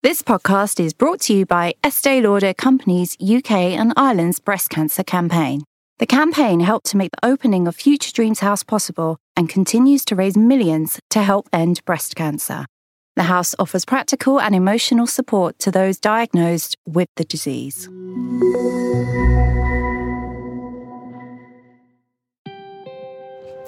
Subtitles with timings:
[0.00, 5.02] This podcast is brought to you by Estee Lauder Companies UK and Ireland's breast cancer
[5.02, 5.64] campaign.
[5.98, 10.14] The campaign helped to make the opening of Future Dreams House possible and continues to
[10.14, 12.66] raise millions to help end breast cancer.
[13.16, 17.88] The house offers practical and emotional support to those diagnosed with the disease.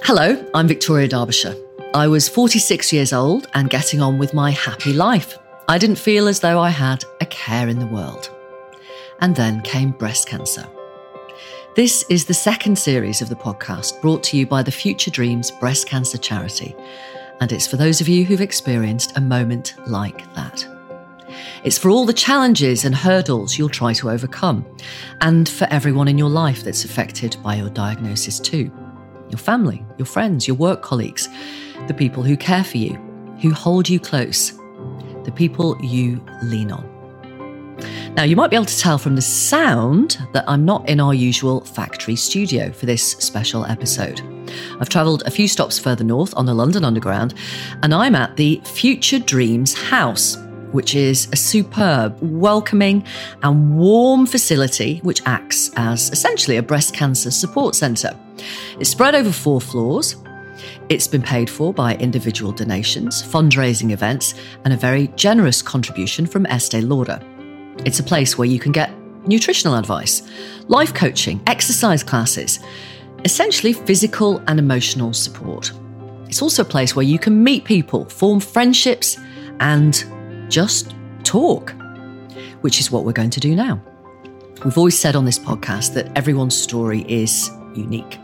[0.05, 1.57] Hello, I'm Victoria Derbyshire.
[1.93, 5.37] I was 46 years old and getting on with my happy life.
[5.71, 8.29] I didn't feel as though I had a care in the world.
[9.21, 10.67] And then came breast cancer.
[11.77, 15.53] This is the second series of the podcast brought to you by the Future Dreams
[15.53, 16.75] Breast Cancer Charity.
[17.41, 20.67] And it's for those of you who've experienced a moment like that.
[21.63, 24.67] It's for all the challenges and hurdles you'll try to overcome,
[25.21, 28.73] and for everyone in your life that's affected by your diagnosis too
[29.29, 31.29] your family, your friends, your work colleagues,
[31.87, 32.95] the people who care for you,
[33.41, 34.60] who hold you close,
[35.25, 36.89] the people you lean on.
[38.15, 41.15] Now, you might be able to tell from the sound that I'm not in our
[41.15, 44.21] usual factory studio for this special episode.
[44.81, 47.35] I've travelled a few stops further north on the London Underground,
[47.83, 50.37] and I'm at the Future Dreams House,
[50.73, 53.05] which is a superb, welcoming,
[53.43, 58.15] and warm facility which acts as essentially a breast cancer support centre.
[58.79, 60.17] It's spread over four floors.
[60.91, 66.47] It's been paid for by individual donations, fundraising events, and a very generous contribution from
[66.47, 67.21] Estee Lauder.
[67.85, 68.91] It's a place where you can get
[69.25, 70.29] nutritional advice,
[70.67, 72.59] life coaching, exercise classes,
[73.25, 75.71] essentially physical and emotional support.
[76.27, 79.17] It's also a place where you can meet people, form friendships,
[79.61, 80.05] and
[80.49, 81.73] just talk,
[82.63, 83.81] which is what we're going to do now.
[84.65, 88.19] We've always said on this podcast that everyone's story is unique.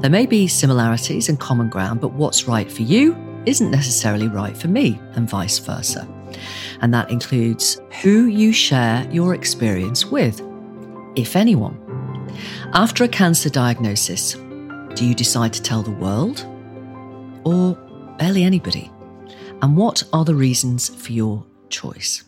[0.00, 3.16] There may be similarities and common ground, but what's right for you
[3.46, 6.06] isn't necessarily right for me, and vice versa.
[6.80, 10.42] And that includes who you share your experience with,
[11.16, 11.82] if anyone.
[12.74, 14.34] After a cancer diagnosis,
[14.94, 16.44] do you decide to tell the world
[17.44, 17.74] or
[18.18, 18.90] barely anybody?
[19.62, 22.24] And what are the reasons for your choice?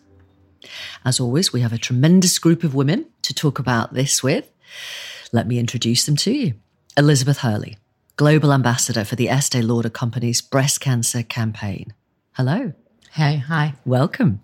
[1.04, 4.50] As always, we have a tremendous group of women to talk about this with.
[5.32, 6.54] Let me introduce them to you.
[6.98, 7.78] Elizabeth Hurley,
[8.16, 11.94] Global Ambassador for the Estee Lauder Companies breast cancer campaign.
[12.32, 12.72] Hello.
[13.12, 13.74] Hey, hi.
[13.84, 14.42] Welcome.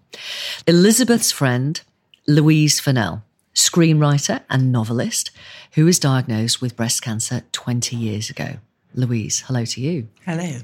[0.65, 1.81] Elizabeth's friend,
[2.29, 3.25] Louise Fennell,
[3.57, 5.33] screenwriter and novelist,
[5.73, 8.59] who was diagnosed with breast cancer 20 years ago.
[8.95, 10.07] Louise, hello to you.
[10.25, 10.61] Hello.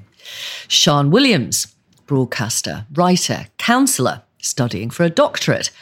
[0.69, 1.75] Sian Williams,
[2.07, 5.73] broadcaster, writer, counsellor, studying for a doctorate,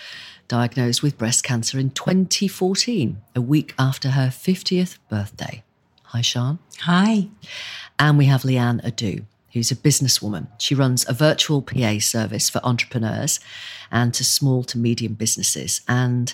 [0.49, 5.63] diagnosed with breast cancer in 2014, a week after her 50th birthday.
[6.09, 6.59] Hi, Sian.
[6.81, 7.29] Hi.
[7.99, 10.47] And we have Leanne Adu, who's a businesswoman.
[10.57, 13.41] She runs a virtual PA service for entrepreneurs
[13.91, 16.33] and to small to medium businesses and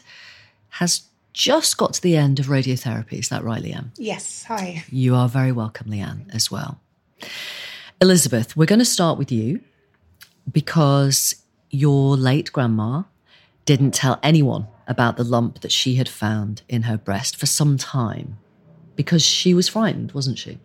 [0.78, 1.02] has
[1.32, 3.14] just got to the end of radiotherapy.
[3.14, 3.90] Is that right, Leanne?
[3.96, 4.44] Yes.
[4.44, 4.84] Hi.
[4.90, 6.78] You are very welcome, Leanne, as well.
[8.00, 9.60] Elizabeth, we're going to start with you
[10.52, 11.34] because
[11.70, 13.02] your late grandma
[13.64, 17.76] didn't tell anyone about the lump that she had found in her breast for some
[17.76, 18.38] time
[18.96, 20.58] because she was frightened, wasn't she?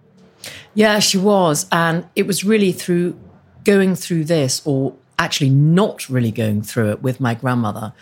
[0.74, 1.66] Yeah, she was.
[1.72, 3.20] And it was really through
[3.64, 7.94] going through this, or actually not really going through it with my grandmother.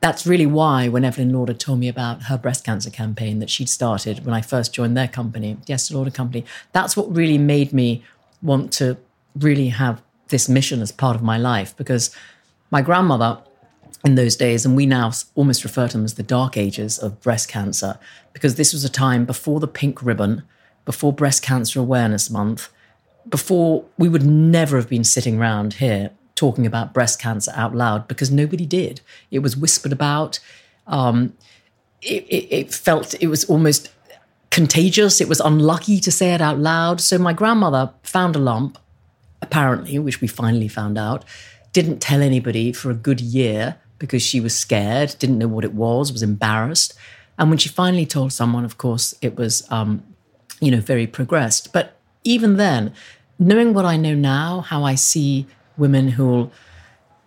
[0.00, 3.68] That's really why, when Evelyn Lauder told me about her breast cancer campaign that she'd
[3.68, 7.72] started when I first joined their company, the Estee Lauder Company, that's what really made
[7.72, 8.02] me
[8.42, 8.96] want to
[9.38, 12.14] really have this mission as part of my life because
[12.70, 13.38] my grandmother
[14.04, 17.20] in those days, and we now almost refer to them as the dark ages of
[17.20, 17.98] breast cancer,
[18.32, 20.42] because this was a time before the pink ribbon,
[20.84, 22.70] before Breast Cancer Awareness Month,
[23.28, 28.08] before we would never have been sitting around here talking about breast cancer out loud
[28.08, 29.02] because nobody did.
[29.30, 30.40] It was whispered about.
[30.86, 31.34] Um,
[32.00, 33.90] it, it, it felt it was almost
[34.50, 35.20] contagious.
[35.20, 37.02] It was unlucky to say it out loud.
[37.02, 38.78] So my grandmother found a lump,
[39.42, 41.26] apparently, which we finally found out,
[41.74, 45.74] didn't tell anybody for a good year because she was scared, didn't know what it
[45.74, 46.94] was, was embarrassed.
[47.38, 50.02] And when she finally told someone, of course, it was, um,
[50.60, 51.72] you know, very progressed.
[51.72, 52.92] But even then,
[53.38, 55.46] knowing what I know now, how I see
[55.76, 56.50] women who'll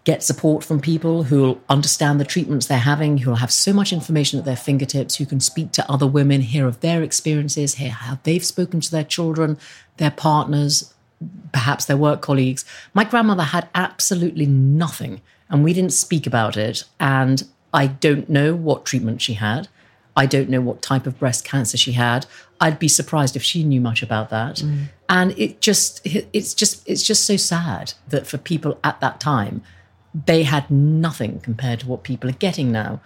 [0.04, 4.38] get support from people who'll understand the treatments they're having, who'll have so much information
[4.38, 8.20] at their fingertips, who can speak to other women, hear of their experiences, hear how
[8.24, 9.58] they've spoken to their children,
[9.98, 10.94] their partners,
[11.54, 12.66] perhaps their work colleagues.
[12.94, 15.22] My grandmother had absolutely nothing
[15.54, 16.84] and we didn't speak about it.
[17.00, 19.68] And I don't know what treatment she had.
[20.18, 22.26] I don't know what type of breast cancer she had.
[22.60, 24.58] I'd be surprised if she knew much about that.
[24.58, 24.86] Mm.
[25.10, 29.62] And it just it's just it's just so sad that for people at that time
[30.26, 33.00] they had nothing compared to what people are getting now.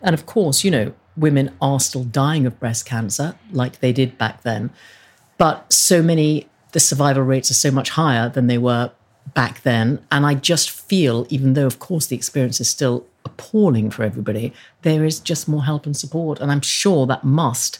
[0.00, 4.18] And of course, you know, women are still dying of breast cancer like they did
[4.18, 4.70] back then.
[5.38, 8.92] But so many, the survival rates are so much higher than they were
[9.34, 10.04] back then.
[10.10, 14.52] And I just feel, even though, of course, the experience is still appalling for everybody,
[14.82, 16.40] there is just more help and support.
[16.40, 17.78] And I'm sure that must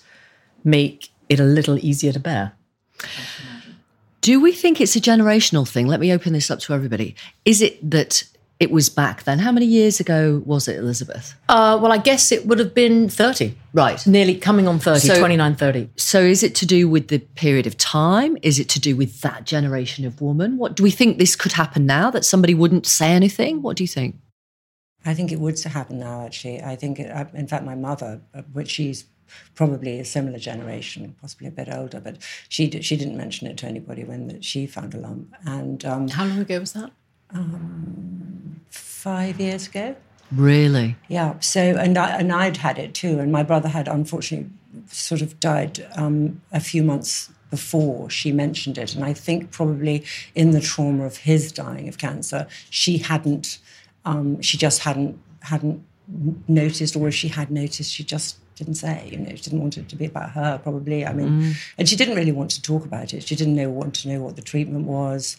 [0.64, 2.52] make it a little easier to bear.
[4.20, 5.88] Do we think it's a generational thing?
[5.88, 7.16] Let me open this up to everybody.
[7.44, 8.22] Is it that
[8.62, 9.40] it was back then?
[9.40, 11.34] How many years ago was it, Elizabeth?
[11.48, 13.54] Uh, well, I guess it would have been 30.
[13.74, 14.06] Right.
[14.06, 15.90] Nearly coming on 30, So- 29, 30.
[15.96, 18.36] So is it to do with the period of time?
[18.42, 20.58] Is it to do with that generation of woman?
[20.58, 23.62] What do we think this could happen now that somebody wouldn't say anything?
[23.62, 24.14] What do you think?
[25.04, 26.62] I think it would happen now, actually.
[26.62, 29.04] I think, it, uh, in fact, my mother, uh, which she's
[29.56, 32.18] probably a similar generation, possibly a bit older, but
[32.48, 35.34] she did, she didn't mention it to anybody when she found a lump.
[35.44, 36.92] And um, How long ago was that?
[39.02, 39.94] Five years ago,
[40.30, 40.96] Really?
[41.08, 41.38] yeah.
[41.40, 44.50] So and I and I'd had it too, and my brother had unfortunately
[44.90, 50.04] sort of died um, a few months before she mentioned it, and I think probably
[50.34, 53.58] in the trauma of his dying of cancer, she hadn't,
[54.06, 55.82] um, she just hadn't hadn't
[56.48, 59.08] noticed, or if she had noticed, she just didn't say.
[59.12, 60.58] You know, she didn't want it to be about her.
[60.62, 63.22] Probably, I mean, and she didn't really want to talk about it.
[63.24, 65.36] She didn't know want to know what the treatment was.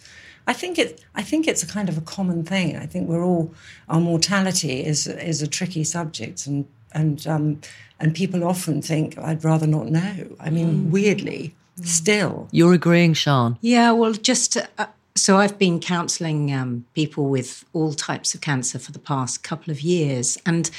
[0.48, 1.04] I think it.
[1.16, 2.78] I think it's a kind of a common thing.
[2.78, 3.54] I think we're all
[3.88, 7.62] our mortality is is a tricky subject, and and um,
[8.00, 10.36] and people often think I'd rather not know.
[10.40, 13.58] I mean, weirdly, still, You're agreeing, Sian?
[13.62, 18.80] Yeah, well, just uh, so I've been counselling um, people with all types of cancer
[18.80, 20.70] for the past couple of years, and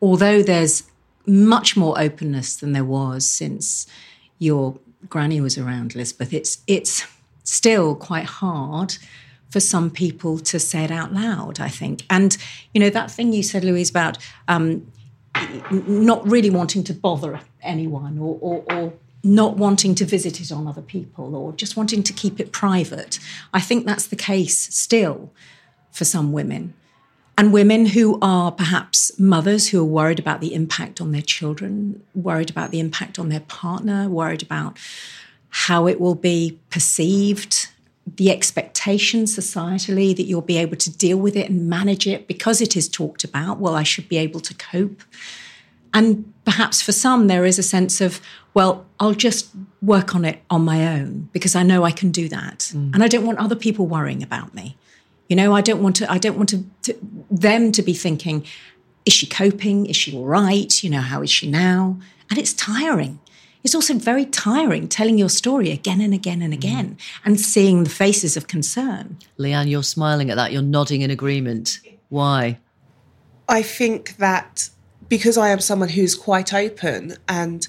[0.00, 0.84] although there's
[1.26, 3.86] much more openness than there was since
[4.38, 4.78] your
[5.08, 7.06] granny was around, Elizabeth, it's it's
[7.50, 8.96] still quite hard
[9.48, 11.60] for some people to say it out loud.
[11.60, 12.36] I think, and
[12.72, 14.18] you know that thing you said, Louise, about.
[14.48, 14.86] Um,
[15.70, 18.92] not really wanting to bother anyone or, or, or
[19.22, 23.18] not wanting to visit it on other people or just wanting to keep it private.
[23.52, 25.32] I think that's the case still
[25.90, 26.74] for some women.
[27.36, 32.02] And women who are perhaps mothers who are worried about the impact on their children,
[32.14, 34.78] worried about the impact on their partner, worried about
[35.50, 37.68] how it will be perceived,
[38.06, 42.60] the expectation societally that you'll be able to deal with it and manage it because
[42.60, 43.58] it is talked about.
[43.58, 45.02] Well, I should be able to cope.
[45.92, 48.20] And perhaps for some, there is a sense of,
[48.54, 49.50] well, I'll just
[49.82, 52.70] work on it on my own because I know I can do that.
[52.74, 52.94] Mm.
[52.94, 54.76] And I don't want other people worrying about me.
[55.28, 56.98] You know, I don't want to, I don't want to, to
[57.30, 58.44] them to be thinking,
[59.04, 59.86] is she coping?
[59.86, 60.82] Is she all right?
[60.82, 61.98] You know, how is she now?
[62.28, 63.18] And it's tiring.
[63.62, 66.56] It's also very tiring telling your story again and again and mm.
[66.56, 69.18] again and seeing the faces of concern.
[69.38, 70.52] Leanne, you're smiling at that.
[70.52, 71.80] You're nodding in agreement.
[72.08, 72.58] Why?
[73.48, 74.70] I think that
[75.08, 77.66] because I am someone who's quite open, and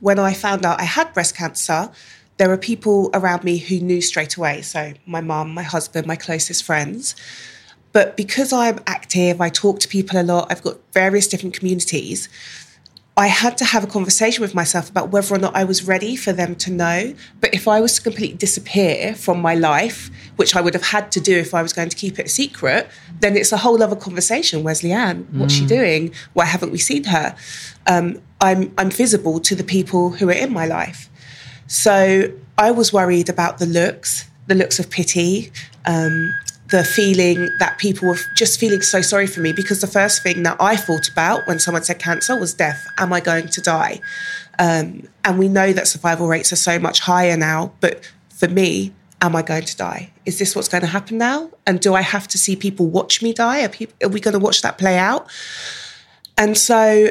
[0.00, 1.90] when I found out I had breast cancer,
[2.38, 4.62] there were people around me who knew straight away.
[4.62, 7.14] So, my mum, my husband, my closest friends.
[7.92, 12.28] But because I'm active, I talk to people a lot, I've got various different communities.
[13.20, 16.16] I had to have a conversation with myself about whether or not I was ready
[16.16, 17.14] for them to know.
[17.42, 21.12] But if I was to completely disappear from my life, which I would have had
[21.12, 22.88] to do if I was going to keep it a secret,
[23.20, 24.62] then it's a whole other conversation.
[24.62, 25.30] Where's Leanne?
[25.34, 26.14] What's she doing?
[26.32, 27.36] Why haven't we seen her?
[27.86, 31.10] Um, I'm I'm visible to the people who are in my life.
[31.66, 35.52] So I was worried about the looks, the looks of pity,
[35.84, 36.32] um,
[36.70, 40.42] the feeling that people were just feeling so sorry for me because the first thing
[40.44, 42.86] that I thought about when someone said cancer was death.
[42.98, 44.00] Am I going to die?
[44.58, 48.92] Um, and we know that survival rates are so much higher now, but for me,
[49.20, 50.12] am I going to die?
[50.26, 51.50] Is this what's going to happen now?
[51.66, 53.64] And do I have to see people watch me die?
[53.64, 55.28] Are, people, are we going to watch that play out?
[56.38, 57.10] And so,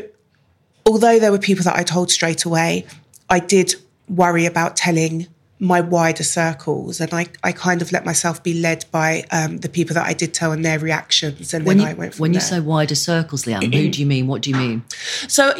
[0.86, 2.86] although there were people that I told straight away,
[3.30, 3.76] I did
[4.08, 5.28] worry about telling
[5.60, 7.02] my wider circles.
[7.02, 10.14] And I, I kind of let myself be led by um, the people that I
[10.14, 11.54] did tell and their reactions.
[11.54, 12.48] And When then you, I went from when you there.
[12.48, 14.28] say wider circles, Leanne, who do you mean?
[14.28, 14.84] What do you mean?
[15.28, 15.54] So,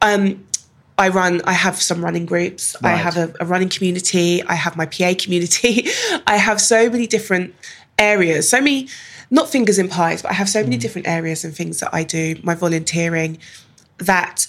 [0.00, 0.44] um,
[0.98, 1.40] I run.
[1.44, 2.76] I have some running groups.
[2.82, 4.42] I have a, a running community.
[4.44, 5.86] I have my PA community.
[6.26, 7.54] I have so many different
[7.98, 8.48] areas.
[8.48, 8.88] So many,
[9.30, 12.04] not fingers in pies, but I have so many different areas and things that I
[12.04, 12.36] do.
[12.42, 13.38] My volunteering,
[13.98, 14.46] that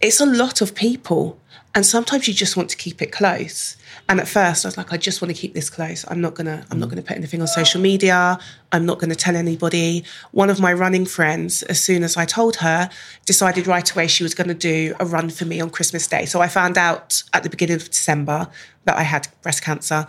[0.00, 1.38] it's a lot of people,
[1.74, 3.76] and sometimes you just want to keep it close.
[4.08, 6.04] And at first, I was like, I just want to keep this close.
[6.08, 6.64] I'm not gonna.
[6.70, 8.38] I'm not gonna put anything on social media.
[8.70, 10.04] I'm not gonna tell anybody.
[10.30, 12.90] One of my running friends, as soon as I told her,
[13.26, 16.26] decided right away she was gonna do a run for me on Christmas Day.
[16.26, 18.48] So I found out at the beginning of December
[18.84, 20.06] that I had breast cancer.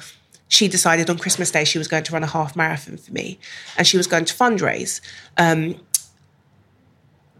[0.48, 3.39] she decided on Christmas Day she was going to run a half marathon for me
[3.77, 5.01] and she was going to fundraise.
[5.38, 5.75] Um,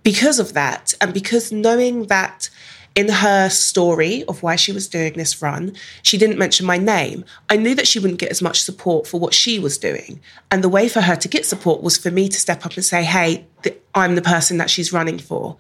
[0.02, 2.50] because of that, and because knowing that
[2.96, 7.26] in her story of why she was doing this run, she didn't mention my name.
[7.50, 10.22] I knew that she wouldn't get as much support for what she was doing.
[10.50, 12.86] And the way for her to get support was for me to step up and
[12.86, 15.58] say, hey, th- I'm the person that she's running for.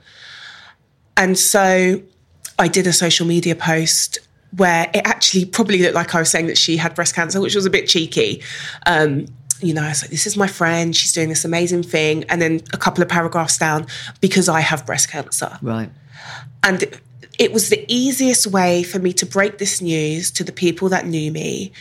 [1.17, 2.01] And so
[2.57, 4.19] I did a social media post
[4.55, 7.55] where it actually probably looked like I was saying that she had breast cancer, which
[7.55, 8.41] was a bit cheeky.
[8.85, 9.25] Um,
[9.59, 12.23] you know, I was like, this is my friend, she's doing this amazing thing.
[12.29, 13.87] And then a couple of paragraphs down,
[14.21, 15.57] because I have breast cancer.
[15.61, 15.89] Right.
[16.63, 17.01] And it
[17.51, 21.31] was the easiest way for me to break this news to the people that knew
[21.31, 21.71] me,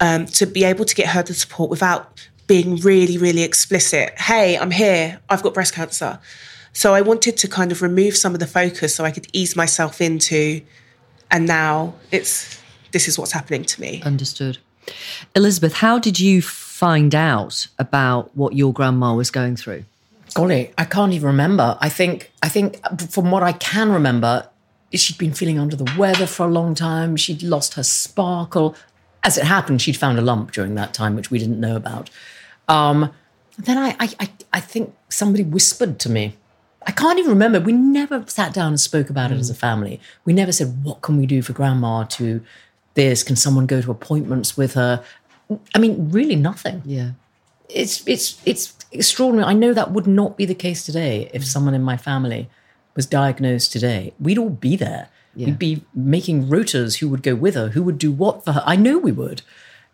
[0.00, 4.18] um, to be able to get her the support without being really, really explicit.
[4.18, 5.20] Hey, I'm here.
[5.28, 6.18] I've got breast cancer.
[6.72, 9.56] So I wanted to kind of remove some of the focus so I could ease
[9.56, 10.62] myself into,
[11.30, 12.60] and now it's
[12.92, 14.02] this is what's happening to me.
[14.02, 14.58] Understood.
[15.34, 19.84] Elizabeth, how did you find out about what your grandma was going through?
[20.34, 21.76] Golly, I can't even remember.
[21.80, 24.48] I think I think from what I can remember,
[24.92, 27.16] she'd been feeling under the weather for a long time.
[27.16, 28.74] She'd lost her sparkle.
[29.22, 32.08] As it happened, she'd found a lump during that time, which we didn't know about.
[32.68, 33.12] Um,
[33.58, 36.36] then I, I, I, think somebody whispered to me.
[36.86, 37.60] I can't even remember.
[37.60, 39.34] We never sat down and spoke about mm.
[39.34, 40.00] it as a family.
[40.24, 42.40] We never said, "What can we do for Grandma to
[42.94, 43.22] this?
[43.22, 45.02] Can someone go to appointments with her?"
[45.74, 46.82] I mean, really nothing.
[46.84, 47.12] Yeah,
[47.68, 49.48] it's it's it's extraordinary.
[49.48, 51.46] I know that would not be the case today if mm.
[51.46, 52.48] someone in my family
[52.98, 55.08] was diagnosed today, we'd all be there.
[55.36, 55.46] Yeah.
[55.46, 58.62] We'd be making rotas who would go with her, who would do what for her.
[58.66, 59.42] I know we would.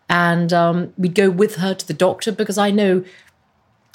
[0.09, 3.03] And um, we'd go with her to the doctor because I know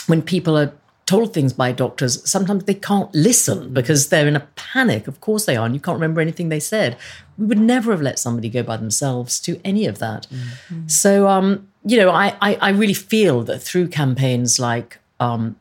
[0.07, 0.73] when people are
[1.07, 5.09] told things by doctors, sometimes they can't listen because they're in a panic.
[5.09, 6.97] Of course they are, and you can't remember anything they said.
[7.37, 10.29] We would never have let somebody go by themselves to any of that.
[10.31, 10.87] Mm-hmm.
[10.87, 15.57] So, um, you know, I, I, I, really feel that through campaigns like um,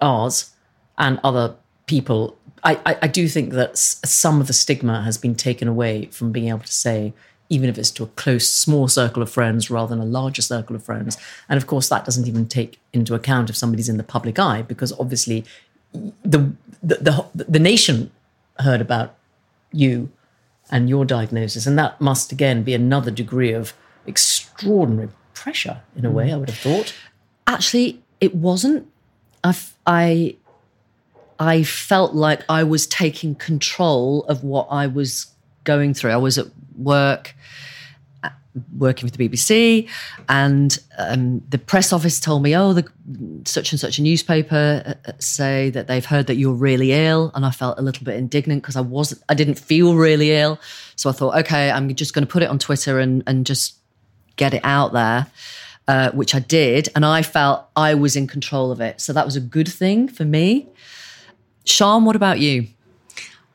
[0.00, 0.52] ours
[0.96, 5.34] and other people I, I, I do think that some of the stigma has been
[5.34, 7.12] taken away from being able to say,
[7.48, 10.76] even if it's to a close, small circle of friends rather than a larger circle
[10.76, 11.18] of friends.
[11.48, 14.62] And of course, that doesn't even take into account if somebody's in the public eye,
[14.62, 15.44] because obviously
[16.24, 16.52] the,
[16.82, 18.10] the, the, the nation
[18.60, 19.14] heard about
[19.72, 20.10] you
[20.70, 21.66] and your diagnosis.
[21.66, 23.74] And that must, again, be another degree of
[24.06, 26.94] extraordinary pressure in a way, I would have thought.
[27.46, 28.86] Actually, it wasn't.
[29.44, 30.36] I've, I
[31.42, 35.26] I felt like I was taking control of what I was
[35.64, 36.12] going through.
[36.12, 36.46] I was at
[36.76, 37.34] work,
[38.22, 38.30] uh,
[38.78, 39.88] working for the BBC,
[40.28, 42.88] and um, the press office told me, "Oh, the
[43.44, 47.32] such and such a newspaper uh, uh, say that they've heard that you're really ill,"
[47.34, 50.60] and I felt a little bit indignant because I wasn't, I didn't feel really ill.
[50.94, 53.78] So I thought, okay, I'm just going to put it on Twitter and and just
[54.36, 55.26] get it out there.
[55.88, 59.00] Uh, which I did, and I felt I was in control of it.
[59.00, 60.68] So that was a good thing for me.
[61.64, 62.68] Sian, what about you?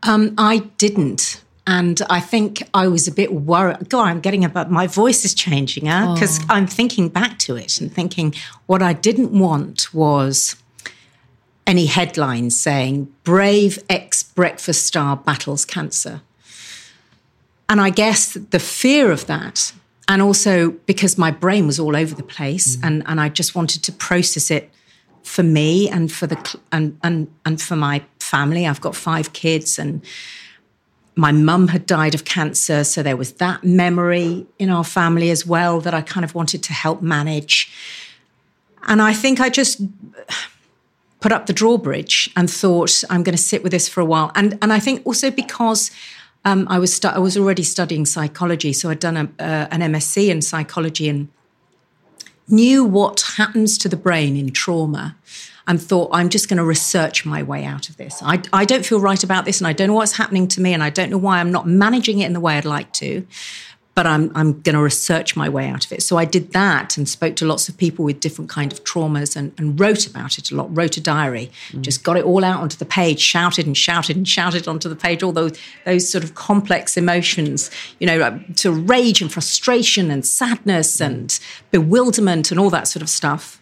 [0.04, 1.42] Um, I didn't.
[1.66, 3.90] And I think I was a bit worried.
[3.90, 6.46] God, I'm getting about my voice is changing because huh?
[6.50, 6.54] oh.
[6.54, 8.34] I'm thinking back to it and thinking
[8.68, 10.56] what I didn't want was
[11.66, 16.22] any headlines saying brave ex breakfast star battles cancer.
[17.68, 19.74] And I guess the fear of that,
[20.08, 22.88] and also because my brain was all over the place mm.
[22.88, 24.72] and, and I just wanted to process it
[25.28, 28.66] for me and for the and and and for my family.
[28.66, 30.02] I've got five kids and
[31.16, 35.46] my mum had died of cancer, so there was that memory in our family as
[35.46, 37.72] well that I kind of wanted to help manage.
[38.84, 39.82] And I think I just
[41.20, 44.32] put up the drawbridge and thought I'm going to sit with this for a while.
[44.36, 45.92] And and I think also because
[46.46, 49.82] um, I was stu- I was already studying psychology, so I'd done a, uh, an
[49.82, 51.28] MSc in psychology and
[52.48, 55.16] knew what happens to the brain in trauma
[55.68, 58.22] and thought, I'm just going to research my way out of this.
[58.24, 60.74] I, I don't feel right about this and I don't know what's happening to me
[60.74, 63.28] and I don't know why I'm not managing it in the way I'd like to
[63.98, 66.04] but I'm, I'm going to research my way out of it.
[66.04, 69.36] So I did that and spoke to lots of people with different kind of traumas
[69.36, 71.82] and, and wrote about it a lot, wrote a diary, mm.
[71.82, 74.96] just got it all out onto the page, shouted and shouted and shouted onto the
[74.96, 80.28] page, all those, those sort of complex emotions, you know, to rage and frustration and
[80.28, 81.08] sadness mm.
[81.08, 81.40] and
[81.72, 83.60] bewilderment and all that sort of stuff.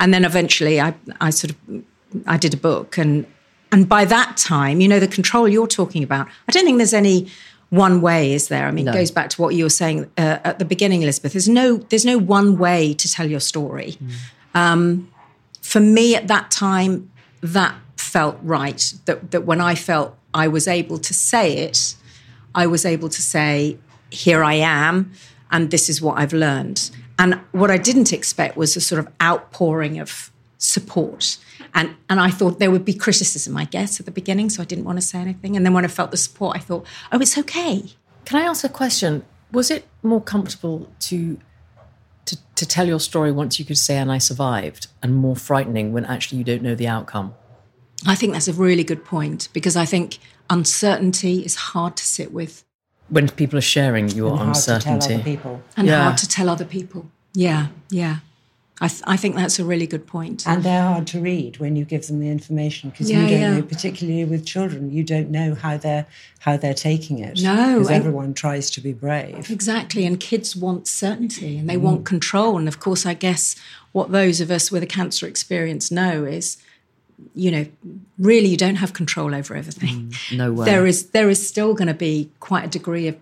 [0.00, 1.84] And then eventually I, I sort of,
[2.26, 3.26] I did a book and,
[3.70, 6.94] and by that time, you know, the control you're talking about, I don't think there's
[6.94, 7.28] any
[7.74, 8.66] one way, is there?
[8.66, 8.92] I mean, no.
[8.92, 11.32] it goes back to what you were saying uh, at the beginning, Elizabeth.
[11.32, 13.96] There's no there's no one way to tell your story.
[14.00, 14.60] Mm.
[14.60, 15.12] Um,
[15.60, 18.94] for me, at that time, that felt right.
[19.06, 21.96] That that when I felt I was able to say it,
[22.54, 23.78] I was able to say,
[24.10, 25.12] "Here I am."
[25.54, 26.90] and this is what I've learned.
[27.16, 31.38] And what I didn't expect was a sort of outpouring of support.
[31.74, 34.64] And, and I thought there would be criticism, I guess, at the beginning, so I
[34.64, 35.56] didn't want to say anything.
[35.56, 37.82] And then when I felt the support, I thought, oh, it's okay.
[38.24, 39.24] Can I ask a question?
[39.52, 41.38] Was it more comfortable to
[42.26, 45.92] to, to tell your story once you could say, and I survived, and more frightening
[45.92, 47.34] when actually you don't know the outcome?
[48.06, 52.32] I think that's a really good point because I think uncertainty is hard to sit
[52.32, 52.64] with.
[53.10, 55.00] When people are sharing your and hard uncertainty.
[55.00, 55.62] to tell other people.
[55.76, 56.02] And Yeah.
[56.04, 57.10] hard to tell other people.
[57.34, 58.18] Yeah, yeah.
[58.80, 60.46] I, th- I think that's a really good point.
[60.48, 63.40] And they're hard to read when you give them the information because Yeah, you don't
[63.40, 63.54] yeah.
[63.54, 66.06] know, particularly with children, you don't know how they're
[66.40, 67.40] how they're taking it.
[67.40, 69.48] No, because everyone tries to be brave.
[69.48, 70.04] Exactly.
[70.04, 71.82] And kids want certainty and they mm.
[71.82, 72.58] want control.
[72.58, 73.54] And of course, I guess
[73.92, 76.56] what those of us with a cancer experience know is,
[77.34, 77.66] you know,
[78.18, 80.08] really you don't have control over everything.
[80.08, 80.64] Mm, no way.
[80.64, 83.16] There is there is still going to be quite a degree of,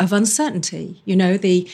[0.00, 1.00] of uncertainty.
[1.04, 1.70] You know, the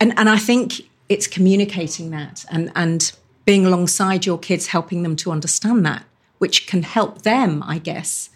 [0.00, 3.12] and, and I think it's communicating that and, and
[3.44, 6.04] being alongside your kids, helping them to understand that,
[6.38, 8.30] which can help them, I guess,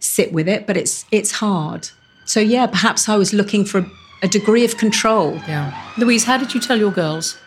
[0.00, 0.66] sit with it.
[0.66, 1.90] But it's it's hard.
[2.24, 3.90] So yeah, perhaps I was looking for a,
[4.22, 5.34] a degree of control.
[5.46, 5.72] Yeah.
[5.98, 7.38] Louise, how did you tell your girls?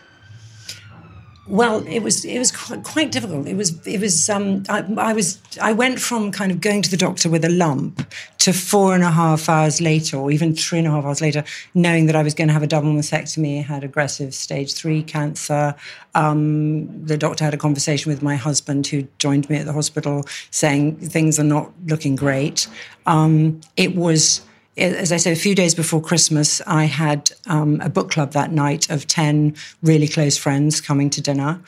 [1.48, 3.46] Well, it was it was quite, difficult.
[3.46, 6.90] It was it was um, I, I was I went from kind of going to
[6.90, 8.06] the doctor with a lump
[8.38, 11.44] to four and a half hours later, or even three and a half hours later,
[11.72, 15.74] knowing that I was going to have a double mastectomy, had aggressive stage three cancer.
[16.14, 20.24] Um, the doctor had a conversation with my husband, who joined me at the hospital,
[20.50, 22.68] saying things are not looking great.
[23.06, 24.42] Um, it was
[24.78, 28.52] as I said, a few days before Christmas, I had um, a book club that
[28.52, 31.60] night of 10 really close friends coming to dinner.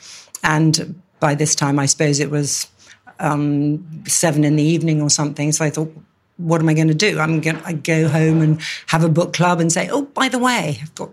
[0.43, 2.67] And by this time, I suppose it was
[3.19, 5.51] um, seven in the evening or something.
[5.51, 5.93] So I thought,
[6.37, 7.19] what am I going to do?
[7.19, 10.39] I'm going to go home and have a book club and say, oh, by the
[10.39, 11.11] way, I've got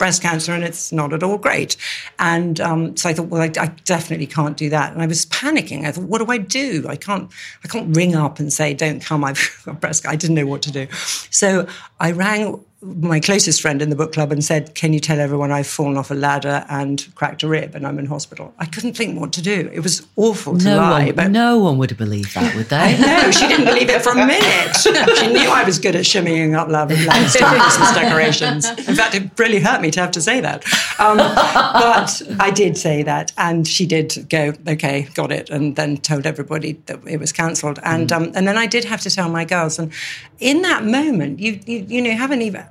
[0.00, 1.76] breast cancer and it's not at all great.
[2.18, 4.94] And um, so I thought, well, I, I, definitely can't do that.
[4.94, 5.84] And I was panicking.
[5.84, 6.86] I thought, what do I do?
[6.88, 7.30] I can't,
[7.62, 9.22] I can't ring up and say, don't come.
[9.24, 10.08] I've got breast.
[10.08, 10.88] I didn't know what to do.
[11.30, 11.68] So
[12.00, 15.52] I rang my closest friend in the book club and said, Can you tell everyone
[15.52, 18.54] I've fallen off a ladder and cracked a rib and I'm in hospital?
[18.58, 19.70] I couldn't think what to do.
[19.70, 21.06] It was awful to no lie.
[21.06, 22.98] One, but no one would have believed that, would they?
[22.98, 24.76] no, she didn't believe it for a minute.
[24.76, 28.66] she knew I was good at shimmying up love and Christmas decorations.
[28.88, 30.64] In fact, it really hurt me to have to say that.
[30.98, 35.98] Um, but I did say that, and she did go, okay, got it, and then
[35.98, 37.78] told everybody that it was cancelled.
[37.82, 39.78] And um, and then I did have to tell my girls.
[39.78, 39.92] And
[40.38, 42.64] in that moment, you you, you know haven't even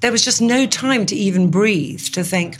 [0.00, 2.56] there was just no time to even breathe to think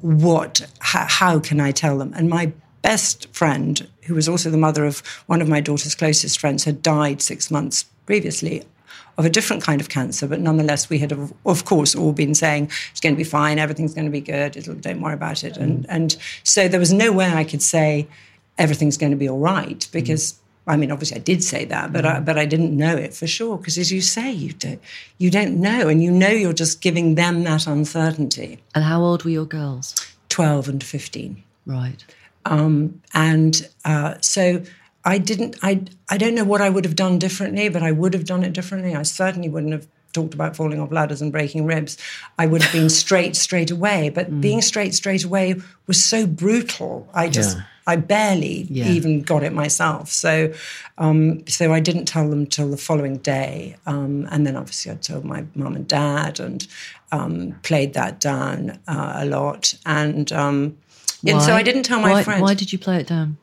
[0.00, 2.12] what how, how can I tell them?
[2.14, 2.52] And my
[2.82, 6.82] best friend, who was also the mother of one of my daughter's closest friends, had
[6.82, 8.62] died six months previously
[9.18, 12.70] of a different kind of cancer, but nonetheless, we had, of, course, all been saying
[12.90, 15.56] it's going to be fine, everything's going to be good, It'll, don't worry about it.
[15.56, 18.06] And, and so there was no way I could say
[18.58, 20.38] everything's going to be all right because.
[20.66, 23.26] I mean, obviously, I did say that, but I, but I didn't know it for
[23.26, 24.80] sure because, as you say, you don't
[25.18, 28.58] you don't know, and you know you're just giving them that uncertainty.
[28.74, 29.94] And how old were your girls?
[30.28, 31.44] Twelve and fifteen.
[31.66, 32.04] Right.
[32.44, 34.62] Um, and uh, so
[35.04, 35.56] I didn't.
[35.62, 38.42] I I don't know what I would have done differently, but I would have done
[38.42, 38.96] it differently.
[38.96, 41.96] I certainly wouldn't have talked about falling off ladders and breaking ribs.
[42.38, 44.10] I would have been straight straight away.
[44.10, 44.40] But mm.
[44.40, 45.54] being straight straight away
[45.86, 47.08] was so brutal.
[47.14, 47.56] I just.
[47.56, 47.62] Yeah.
[47.86, 48.88] I barely yeah.
[48.88, 50.10] even got it myself.
[50.10, 50.52] So,
[50.98, 53.76] um, so I didn't tell them till the following day.
[53.86, 56.66] Um, and then obviously I told my mum and dad and
[57.12, 59.74] um, played that down uh, a lot.
[59.86, 60.76] And, um,
[61.26, 62.42] and so I didn't tell my why, friends.
[62.42, 63.36] Why did you play it down?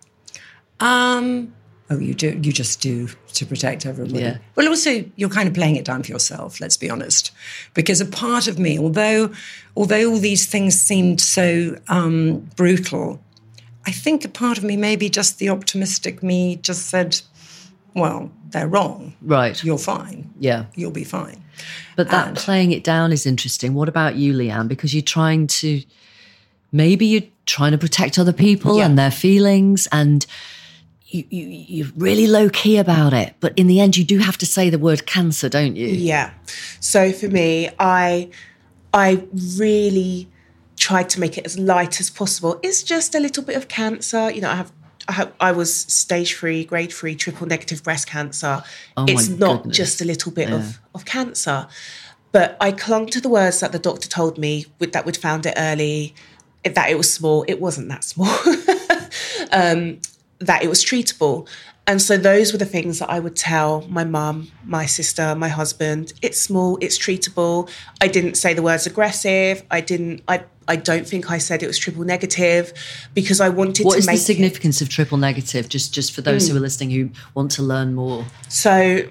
[0.79, 1.53] Um,
[1.89, 2.39] oh, you do.
[2.41, 4.19] You just do to protect everybody.
[4.19, 4.37] Yeah.
[4.55, 6.59] Well, also you're kind of playing it down for yourself.
[6.59, 7.31] Let's be honest,
[7.73, 9.31] because a part of me, although
[9.75, 13.19] although all these things seemed so um, brutal,
[13.85, 17.21] I think a part of me, maybe just the optimistic me, just said,
[17.93, 19.13] "Well, they're wrong.
[19.21, 19.61] Right.
[19.63, 20.33] You're fine.
[20.39, 20.65] Yeah.
[20.75, 21.43] You'll be fine."
[21.95, 23.73] But that and, playing it down is interesting.
[23.73, 24.67] What about you, Leanne?
[24.67, 25.83] Because you're trying to,
[26.71, 28.85] maybe you're trying to protect other people Yeah.
[28.85, 30.25] and their feelings, and
[31.07, 33.35] you, you, you're really low key about it.
[33.39, 35.87] But in the end, you do have to say the word cancer, don't you?
[35.87, 36.31] Yeah.
[36.79, 38.29] So for me, I
[38.93, 39.23] I
[39.59, 40.27] really
[40.83, 42.59] tried to make it as light as possible.
[42.61, 44.29] It's just a little bit of cancer.
[44.29, 44.71] You know, I have
[45.07, 48.61] I, have, I was stage three, grade three, triple negative breast cancer.
[48.97, 49.77] Oh it's not goodness.
[49.77, 50.55] just a little bit Yeah.
[50.55, 51.67] of, of cancer.
[52.33, 55.45] But I clung to the words that the doctor told me with, that we'd found
[55.45, 56.15] it early,
[56.65, 57.45] that it was small.
[57.47, 58.27] It wasn't that small.
[59.51, 59.99] um,
[60.39, 61.47] that it was treatable.
[61.85, 65.49] And so those were the things that I would tell my mum, my sister, my
[65.49, 66.13] husband.
[66.21, 67.69] It's small, it's treatable.
[67.99, 69.63] I didn't say the words aggressive.
[69.69, 72.73] I didn't I I don't think I said it was triple negative
[73.13, 75.67] because I wanted What to is make the significance of triple negative?
[75.67, 76.57] Just just for those who mm.
[76.57, 78.25] are listening who want to learn more.
[78.47, 79.01] So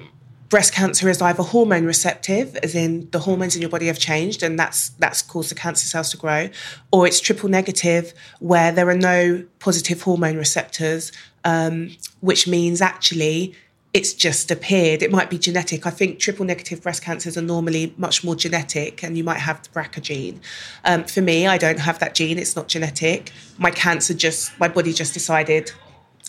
[0.48, 4.42] breast cancer is either hormone receptive, as in the hormones in your body have changed
[4.42, 6.48] and that's that's caused the cancer cells to grow,
[6.90, 11.12] or it's triple negative where there are no positive hormone receptors,
[11.44, 13.54] um, which means actually
[13.94, 15.02] it's just appeared.
[15.02, 15.86] It might be genetic.
[15.86, 19.62] I think triple negative breast cancers are normally much more genetic, and you might have
[19.62, 20.40] the BRCA gene.
[20.84, 22.38] Um, for me, I don't have that gene.
[22.38, 23.32] It's not genetic.
[23.58, 25.72] My cancer just, my body just decided,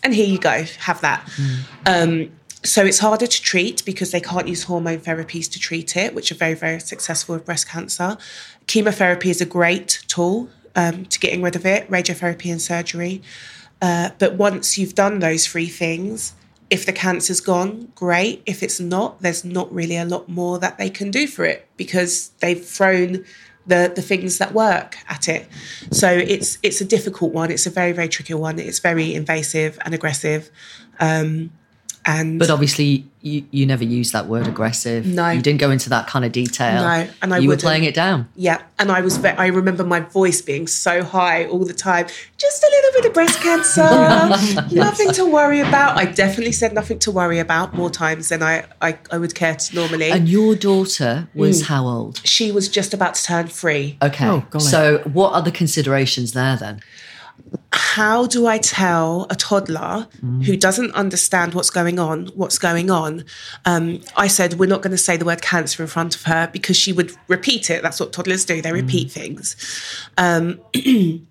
[0.04, 1.30] and here you go, have that.
[1.86, 2.32] Um,
[2.66, 6.32] so it's harder to treat because they can't use hormone therapies to treat it, which
[6.32, 8.18] are very, very successful with breast cancer.
[8.68, 13.22] Chemotherapy is a great tool um, to getting rid of it, radiotherapy and surgery.
[13.84, 16.34] Uh, but once you've done those three things,
[16.70, 18.42] if the cancer's gone, great.
[18.46, 21.68] If it's not, there's not really a lot more that they can do for it
[21.76, 23.26] because they've thrown
[23.68, 25.50] the the things that work at it.
[25.92, 27.52] So it's it's a difficult one.
[27.52, 28.58] It's a very very tricky one.
[28.58, 30.50] It's very invasive and aggressive.
[31.02, 31.52] Um,
[32.06, 35.06] and But obviously, you, you never used that word aggressive.
[35.06, 35.30] No.
[35.30, 36.82] you didn't go into that kind of detail.
[36.82, 37.62] No, and I you were wouldn't.
[37.64, 38.28] playing it down.
[38.36, 39.24] Yeah, and I was.
[39.24, 42.08] I remember my voice being so high all the time.
[42.38, 43.82] Just a little bit of breast cancer,
[44.76, 45.98] nothing to worry about.
[45.98, 49.56] I definitely said nothing to worry about more times than I I, I would care
[49.56, 50.12] to normally.
[50.12, 51.66] And your daughter was Mm.
[51.68, 52.22] how old?
[52.26, 53.98] she was just about to turn three.
[54.02, 56.82] Okay, Oh, so what are the considerations there then?
[57.72, 60.08] How do I tell a toddler
[60.46, 63.26] who doesn't understand what's going on what's going on?
[63.66, 66.50] Um, I said we're not going to say the word cancer in front of her
[66.52, 67.84] because she would repeat it.
[67.84, 69.56] That's what toddlers do; they repeat things.
[70.18, 70.60] Um,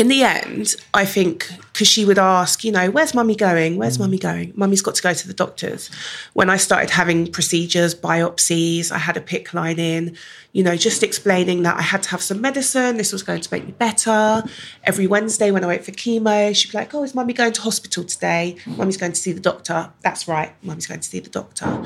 [0.00, 3.76] in the end, I think because she would ask, you know, where's mummy going?
[3.76, 4.22] Where's mummy mm.
[4.22, 4.52] going?
[4.56, 5.90] Mummy's got to go to the doctors.
[6.32, 10.16] When I started having procedures, biopsies, I had a PICC line in,
[10.52, 12.96] you know, just explaining that I had to have some medicine.
[12.96, 14.42] This was going to make me better.
[14.84, 17.60] Every Wednesday when I went for chemo, she'd be like, oh, is mummy going to
[17.60, 18.56] hospital today?
[18.64, 19.92] Mummy's going to see the doctor.
[20.00, 21.84] That's right, mummy's going to see the doctor.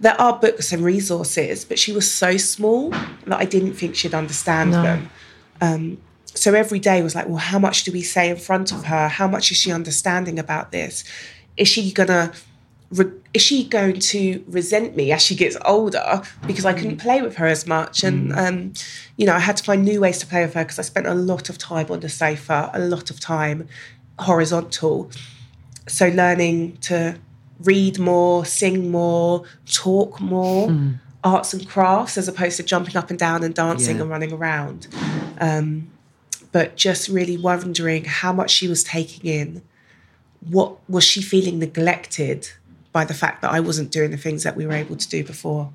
[0.00, 4.14] There are books and resources, but she was so small that I didn't think she'd
[4.14, 5.10] understand them
[5.60, 5.98] um,
[6.34, 9.08] so every day was like, well, how much do we say in front of her?
[9.08, 11.04] How much is she understanding about this?
[11.56, 12.32] Is she gonna?
[12.90, 17.22] Re- is she going to resent me as she gets older because I couldn't play
[17.22, 18.04] with her as much?
[18.04, 18.72] And um,
[19.16, 21.06] you know, I had to find new ways to play with her because I spent
[21.06, 23.66] a lot of time on the sofa, a lot of time
[24.18, 25.10] horizontal.
[25.88, 27.18] So learning to
[27.60, 30.70] read more, sing more, talk more,
[31.24, 34.02] arts and crafts as opposed to jumping up and down and dancing Yeah.
[34.02, 34.88] and running around.
[35.40, 35.88] Um,
[36.52, 39.62] but just really wondering how much she was taking in.
[40.48, 42.50] What was she feeling neglected
[42.92, 45.24] by the fact that I wasn't doing the things that we were able to do
[45.24, 45.72] before?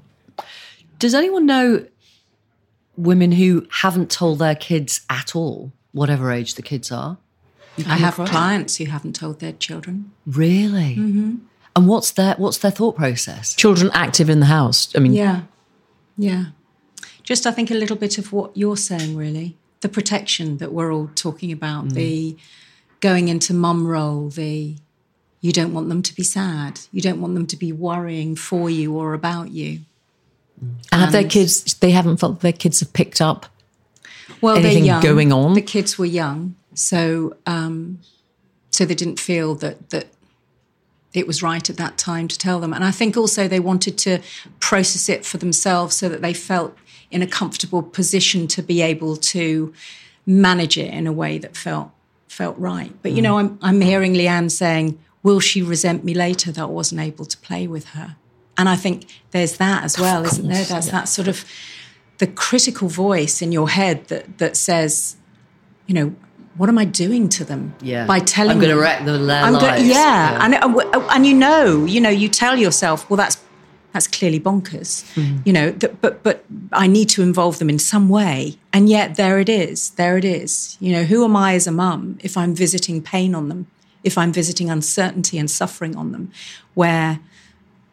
[0.99, 1.85] Does anyone know
[2.95, 7.17] women who haven't told their kids at all, whatever age the kids are?
[7.85, 8.29] I have across?
[8.29, 10.11] clients who haven't told their children.
[10.25, 10.95] Really?
[10.95, 11.35] Mm-hmm.
[11.75, 13.53] And what's their what's their thought process?
[13.53, 14.95] Children active in the house.
[14.95, 15.41] I mean, Yeah.
[16.17, 16.45] Yeah.
[17.23, 19.57] Just, I think, a little bit of what you're saying, really.
[19.81, 22.35] The protection that we're all talking about, the
[22.99, 24.75] going into mum role, the
[25.39, 28.69] you don't want them to be sad, you don't want them to be worrying for
[28.69, 29.81] you or about you.
[30.59, 31.75] and have their kids?
[31.75, 33.45] They haven't felt their kids have picked up.
[34.41, 35.01] Well, Anything they're young.
[35.03, 35.53] going on?
[35.53, 37.99] The kids were young, so um,
[38.71, 40.07] so they didn't feel that that
[41.13, 42.73] it was right at that time to tell them.
[42.73, 44.19] And I think also they wanted to
[44.59, 46.75] process it for themselves so that they felt
[47.12, 49.74] in a comfortable position to be able to
[50.26, 51.89] manage it in a way that felt
[52.28, 52.91] felt right.
[53.02, 53.39] But you know, mm.
[53.39, 57.38] I'm I'm hearing Leanne saying, "Will she resent me later that I wasn't able to
[57.38, 58.15] play with her?"
[58.58, 60.63] And I think there's that as well, isn't there?
[60.65, 61.46] There's that sort of
[62.17, 65.15] the critical voice in your head that that says,
[65.86, 66.15] you know,
[66.58, 67.76] what am I doing to them?
[67.82, 68.06] Yeah.
[68.08, 69.84] by telling I'm gonna wreck their go- lives.
[69.84, 70.46] yeah, Yeah.
[70.46, 70.54] and
[71.12, 73.38] and you know, you know, you tell yourself, well, that's
[73.97, 75.38] that's clearly bonkers, Mm-hmm.
[75.45, 75.71] you know.
[75.71, 79.49] That, but but I need to involve them in some way, and yet there it
[79.49, 80.77] is, there it is.
[80.79, 83.65] You know, who am I as a mum if I'm visiting pain on them,
[84.03, 86.31] if I'm visiting uncertainty and suffering on them,
[86.75, 87.19] where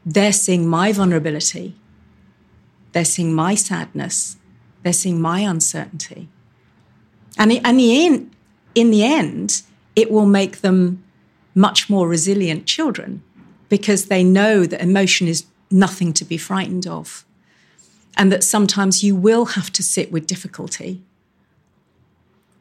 [0.04, 1.74] they're seeing my vulnerability,
[2.92, 4.36] they're seeing my sadness,
[4.82, 6.28] they're seeing my uncertainty.
[7.38, 8.30] And, and the in,
[8.74, 9.62] in the end,
[9.96, 11.02] it will make them
[11.54, 13.22] much more resilient children
[13.70, 17.24] because they know that emotion is nothing to be frightened of.
[18.16, 21.02] And that sometimes you will have to sit with difficulty.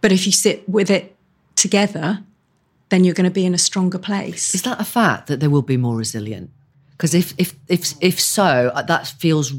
[0.01, 1.15] But if you sit with it
[1.55, 2.23] together,
[2.89, 4.55] then you're going to be in a stronger place.
[4.55, 6.49] Is that a fact that they will be more resilient?
[6.91, 9.53] Because if if if if so, uh, that feels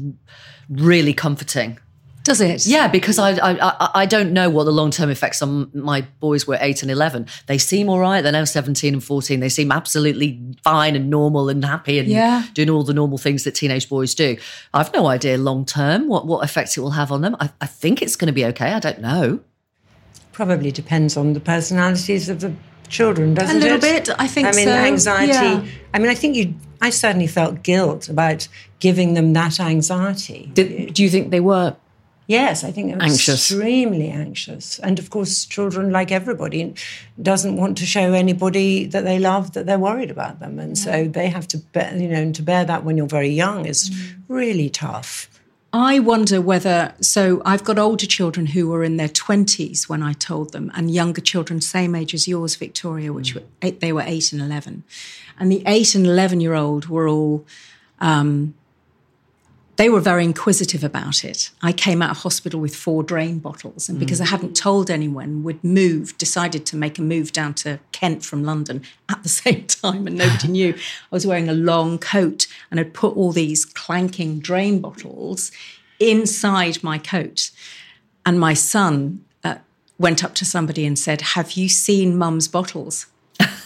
[0.69, 1.79] really comforting.
[2.25, 2.65] Does it?
[2.65, 6.01] Yeah, because I I I- I don't know what the long term effects on my
[6.19, 7.27] boys were eight and eleven.
[7.45, 8.21] They seem all right.
[8.21, 9.39] They're now seventeen and fourteen.
[9.39, 12.43] They seem absolutely fine and normal and happy and Yeah.
[12.53, 14.37] doing all the normal things that teenage boys do.
[14.73, 17.35] I've no idea long term what what effects it will have on them.
[17.39, 18.73] I, I think it's going to be okay.
[18.73, 19.39] I don't know.
[20.33, 22.51] Probably depends on the personalities of the
[22.89, 23.59] children, doesn't it?
[23.59, 25.31] A little bit, I think I mean, so, anxiety.
[25.31, 25.65] yeah.
[25.93, 26.55] I mean, I think you.
[26.81, 28.47] I certainly felt guilt about
[28.79, 30.51] giving them that anxiety.
[30.53, 31.75] Did, do you think they were?
[32.27, 33.51] Yes, I think they were Anxious.
[33.51, 36.73] extremely anxious, and of course, children, like everybody,
[37.21, 41.07] doesn't want to show anybody that they love that they're worried about them, and so
[41.07, 43.91] they have to, bear, you know, and to bear that when you're very young is
[44.27, 45.29] really tough.
[45.71, 50.13] I wonder whether, so I've got older children who were in their 20s when I
[50.13, 54.03] told them, and younger children, same age as yours, Victoria, which were eight, they were
[54.05, 54.83] 8 and 11.
[55.37, 57.45] And the 8 and 11 year old were all,
[57.99, 58.53] um,
[59.77, 61.51] they were very inquisitive about it.
[61.61, 65.43] I came out of hospital with four drain bottles, and because I hadn't told anyone,
[65.43, 69.65] we'd moved, decided to make a move down to Kent from London at the same
[69.65, 70.73] time, and nobody knew.
[71.11, 75.51] I was wearing a long coat and had put all these clanking drain bottles
[75.99, 77.51] inside my coat.
[78.25, 79.57] And my son uh,
[79.99, 83.07] went up to somebody and said, Have you seen mum's bottles?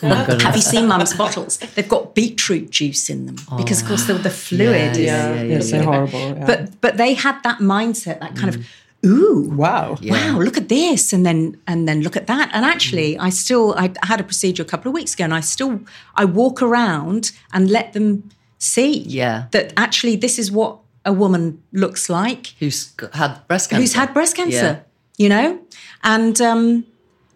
[0.02, 1.58] Have you seen mum's bottles?
[1.58, 4.70] They've got beetroot juice in them because, of course, the, the fluid.
[4.70, 4.74] Oh.
[4.74, 6.20] Yeah, is- yeah, yeah, It's so horrible.
[6.20, 6.46] yeah.
[6.46, 8.66] But but they had that mindset, that kind of,
[9.06, 9.98] ooh, wow.
[10.04, 12.50] wow, look at this, and then and then look at that.
[12.54, 15.42] And actually, I still I had a procedure a couple of weeks ago, and I
[15.42, 15.82] still
[16.16, 19.46] I walk around and let them see, Yeah.
[19.52, 23.82] that actually this is what a woman looks like Who's had breast cancer?
[23.82, 24.80] who's had breast cancer, Yeah.
[25.18, 25.60] you know?
[26.04, 26.86] And, um,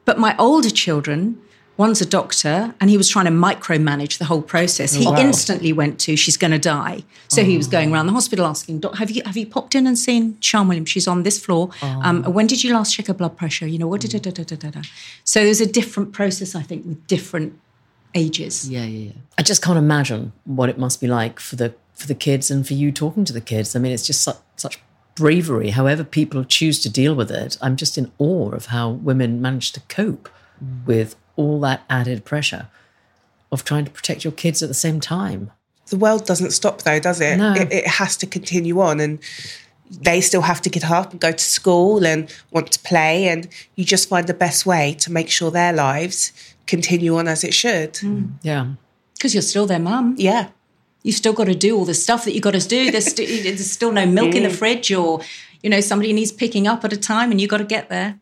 [0.03, 1.37] but my older children,
[1.77, 4.93] one's a doctor and he was trying to micromanage the whole process.
[4.93, 7.03] He instantly went to, she's going to die.
[7.27, 9.97] So he was going around the hospital asking, have you, have you popped in and
[9.97, 10.89] seen Sian Williams?
[10.89, 11.71] She's on this floor.
[11.81, 13.67] Um, when did you last check her blood pressure?
[13.67, 14.81] You know, what, da, da, da, da, da, da, da.
[15.23, 17.59] So there's a different process, I think, with different
[18.13, 18.69] ages.
[18.69, 19.11] Yeah, yeah, yeah.
[19.37, 22.67] I just can't imagine what it must be like for the for the kids and
[22.67, 23.75] for you talking to the kids.
[23.75, 24.79] I mean, it's just such, such
[25.15, 25.69] bravery.
[25.69, 29.71] However, people choose to deal with it, I'm just in awe of how women manage
[29.73, 30.27] to cope
[30.85, 32.67] with all that added pressure
[33.51, 35.51] of trying to protect your kids at the same time.
[35.89, 37.37] The world doesn't stop though, does it?
[37.37, 37.53] No.
[37.53, 39.19] It, it has to continue on and
[39.89, 43.47] they still have to get up and go to school and want to play and
[43.75, 46.31] you just find the best way to make sure their lives
[46.65, 47.93] continue on as it should.
[47.95, 48.31] Mm.
[48.41, 48.73] Yeah.
[49.15, 50.15] Because you're still their mum.
[50.17, 50.49] Yeah.
[51.03, 52.91] you've still got to do all the stuff that you've got to do.
[52.91, 54.55] There's, st- there's still no milk in the mm.
[54.55, 55.21] fridge, or
[55.61, 58.19] you know somebody needs picking up at a time, and you've got to get there.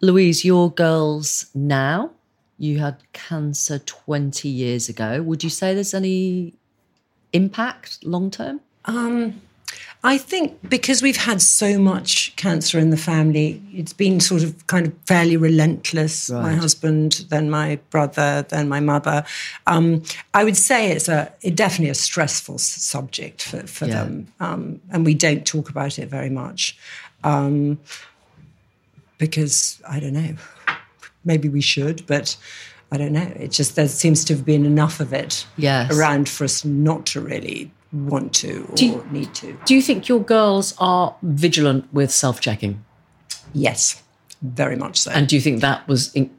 [0.00, 2.10] Louise, your girls now,
[2.58, 5.22] you had cancer 20 years ago.
[5.22, 6.54] Would you say there's any
[7.32, 8.60] impact long term?
[10.04, 14.64] I think because we've had so much cancer in the family, it's been sort of
[14.68, 16.30] kind of fairly relentless.
[16.30, 19.24] My husband, then my brother, then my mother.
[19.66, 24.04] Um, I would say it's a it definitely a stressful s- subject for, for Yeah.
[24.04, 26.78] them, um, and we don't talk about it very much
[27.24, 27.78] um,
[29.18, 30.36] because I don't know.
[31.26, 32.36] Maybe we should, but
[32.90, 33.30] I don't know.
[33.36, 35.92] It just there seems to have been enough of it Yes.
[35.94, 39.58] around for us not to really want to or you- need to.
[39.66, 42.82] Do you think your girls are vigilant with self checking?
[43.52, 44.02] Yes,
[44.40, 45.10] very much so.
[45.10, 46.30] And do you think that was in,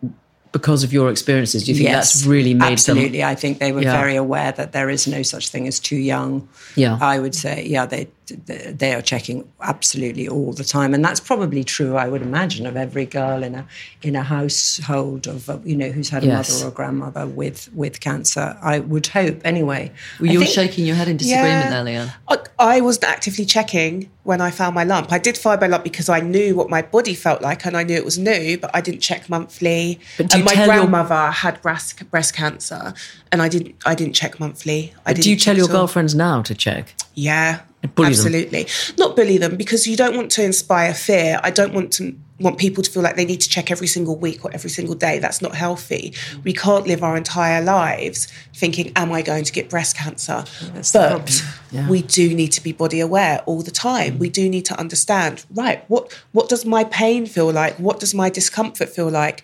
[0.53, 1.65] because of your experiences?
[1.65, 3.19] Do you think yes, that's really made absolutely.
[3.19, 3.29] them?
[3.29, 3.99] I think they were Yeah.
[3.99, 6.47] very aware that there is no such thing as too young.
[6.75, 6.97] Yeah.
[7.01, 8.07] I would say, yeah, they
[8.45, 11.95] they are checking absolutely all the time, and that's probably true.
[11.95, 13.65] I would imagine of every girl in a
[14.01, 17.69] in a household of uh, you know who's had a mother or a grandmother with
[17.73, 18.57] with cancer.
[18.61, 19.91] I would hope anyway.
[20.19, 21.83] Well, you were shaking your head in disagreement Yeah.
[21.83, 22.13] there, Leanne.
[22.59, 25.11] I, I wasn't actively checking when I found my lump.
[25.11, 27.83] I did find my lump because I knew what my body felt like and I
[27.83, 29.99] knew it was new, but I didn't check monthly.
[30.17, 32.93] But do and you my tell your- grandmother had breast breast cancer,
[33.31, 34.93] and I didn't I didn't check monthly.
[35.05, 35.71] I Do you didn't tell your all.
[35.71, 36.93] girlfriends now to check?
[37.13, 37.61] Yeah,
[37.95, 38.25] bully them.
[38.25, 38.67] absolutely.
[38.97, 41.39] Not bully them because you don't want to inspire fear.
[41.43, 44.15] I don't want to want people to feel like they need to check every single
[44.15, 45.19] week or every single day.
[45.19, 46.13] That's not healthy.
[46.43, 50.45] We can't live our entire lives thinking, "Am I going to get breast cancer?"
[50.93, 51.43] but
[51.89, 54.19] we do need to be body aware all the time.
[54.19, 55.83] We do need to understand, right?
[55.87, 57.75] What what does my pain feel like?
[57.77, 59.43] What does my discomfort feel like?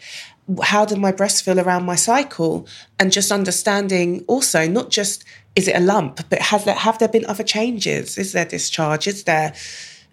[0.62, 2.68] How did my breast feel around my cycle
[3.00, 5.24] and just understanding also not just
[5.56, 9.08] is it a lump but has there have there been other changes is there discharge
[9.08, 9.54] is there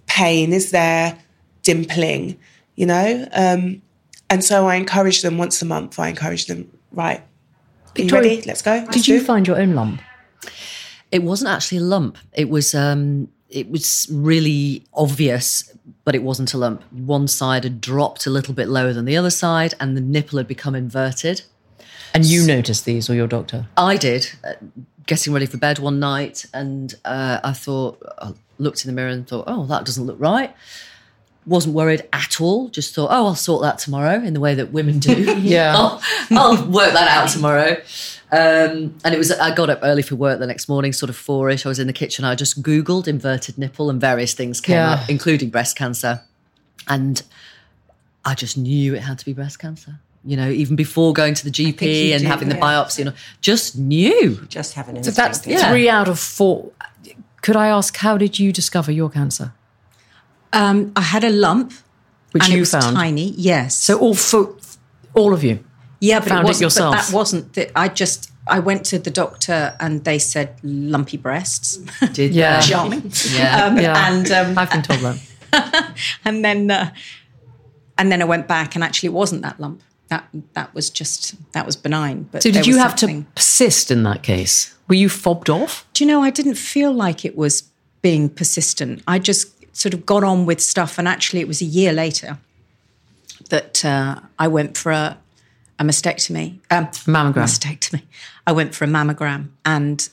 [0.07, 1.19] pain is there
[1.63, 2.37] dimpling
[2.77, 3.83] you know um,
[4.29, 7.23] and so i encourage them once a month i encourage them right
[7.99, 8.43] Are you ready?
[8.47, 8.87] Let's go.
[8.87, 10.01] Did you find your own lump?
[11.11, 12.19] It wasn't actually a lump.
[12.33, 15.75] It was um, it was really obvious,
[16.11, 16.83] but it wasn't a lump.
[16.91, 20.39] One side had dropped a little bit lower than the other side, and the nipple
[20.39, 21.43] had become inverted.
[22.13, 23.69] And you noticed these, or your doctor?
[23.77, 24.55] I did, uh,
[25.07, 29.11] getting ready for bed one night, and uh, I thought, I looked in the mirror
[29.11, 30.53] and thought, oh, that doesn't look right.
[31.47, 32.71] Wasn't worried at all.
[32.71, 35.15] Just thought, oh, I'll sort that tomorrow in the way that women do.
[35.39, 35.77] Yeah.
[35.77, 37.81] I'll, I'll work that out tomorrow.
[38.33, 41.17] Um, and it was, I got up early for work the next morning, sort of
[41.17, 41.67] four-ish.
[41.67, 42.25] I was in the kitchen.
[42.25, 44.93] I just Googled inverted nipple and various things came Yeah.
[44.93, 46.23] up, including breast cancer.
[46.89, 47.23] And
[48.25, 49.99] I just knew it had to be breast cancer.
[50.25, 53.13] You know, even before going to the GP and do, having the biopsy, you know,
[53.41, 54.37] just knew.
[54.49, 55.71] Just have an So that's Yeah.
[55.71, 56.71] three out of four.
[57.43, 59.55] Could I ask, how did you discover your cancer?
[60.53, 61.73] Um, I had a lump,
[62.33, 62.95] Which and you it was found?
[62.97, 63.31] tiny.
[63.37, 63.77] Yes.
[63.77, 64.55] So all for
[65.15, 65.65] all of you.
[66.01, 66.63] Yeah, but found it it wasn't.
[66.67, 66.95] yourself.
[66.97, 67.53] But that wasn't.
[67.55, 68.31] The, I just.
[68.47, 71.77] I went to the doctor and they said lumpy breasts.
[72.13, 72.61] Did Yeah.
[72.61, 73.13] Charming.
[73.33, 73.67] Yeah.
[73.67, 74.09] Um, Yeah.
[74.11, 75.95] And um, I've been told that.
[76.25, 76.91] and then uh,
[77.99, 79.83] and then I went back and actually it wasn't that lump.
[80.09, 82.29] That that was just that was benign.
[82.33, 84.75] But So did you have something- to persist in that case?
[84.89, 85.87] Were you fobbed off?
[85.93, 86.21] Do you know?
[86.23, 87.65] I didn't feel like it was
[88.03, 89.03] being persistent.
[89.07, 92.39] I just sort of got on with stuff, and actually, it was a year later
[93.51, 95.17] that uh, I went for a,
[95.81, 96.59] a mastectomy.
[96.71, 97.35] Um, Mammogram.
[97.45, 98.03] Mastectomy.
[98.47, 100.09] I went for a mammogram, and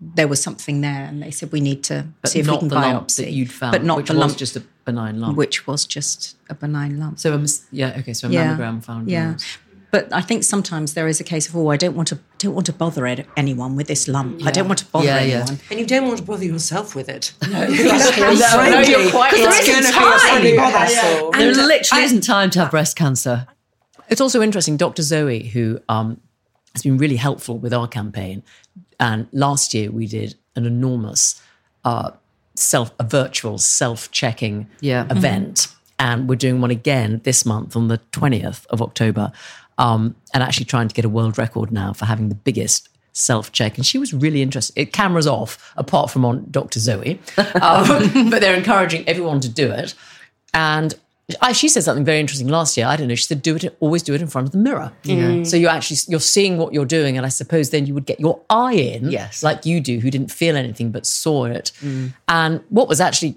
[0.00, 2.58] there was something there, and they said we need to But see if we not
[2.60, 2.92] can the biopsy.
[2.92, 5.36] lump that you'd found, but not which the was lump, just a benign lump.
[5.36, 7.18] which was just a benign lump.
[7.18, 9.30] so a mas- yeah, okay, so a mammogram found Yeah.
[9.30, 9.44] yours.
[9.92, 12.54] But I think sometimes there is a case of oh, I don't want to don't
[12.54, 14.44] want to bother ed- anyone with this lump.
[14.44, 15.34] I don't want to bother Yeah, yeah.
[15.36, 15.60] anyone.
[15.70, 17.32] And you don't want to bother yourself with it.
[17.48, 19.60] No, no, you're quite Because right.
[19.60, 20.18] it's going to be a time.
[20.18, 21.30] funny hassle.
[21.32, 23.46] There literally isn't time to have breast cancer.
[24.08, 25.02] It's also interesting, Dr.
[25.02, 26.20] Zoe, who um,
[26.74, 28.42] has been really helpful with our campaign.
[29.00, 31.40] And last year we did an enormous
[31.84, 32.12] uh,
[32.54, 35.06] self, a virtual self-checking Yeah.
[35.10, 39.32] event, and we're doing one again this month on the twentieth of October,
[39.78, 43.76] um, and actually trying to get a world record now for having the biggest self-check.
[43.76, 44.78] And she was really interested.
[44.80, 46.80] It, cameras off, apart from on Dr.
[46.80, 47.18] Zoe,
[47.62, 49.94] um, but they're encouraging everyone to do it.
[50.52, 50.94] And
[51.40, 52.86] I, she said something very interesting last year.
[52.86, 53.16] I don't know.
[53.16, 53.76] She said, "Do it.
[53.80, 54.92] Always do it in front of the mirror."
[55.44, 58.20] So you're actually you're seeing what you're doing, and I suppose then you would get
[58.20, 59.42] your eye in, Yes.
[59.42, 61.72] like you do, who didn't feel anything but saw it.
[61.80, 62.14] Mm.
[62.28, 63.36] And what was actually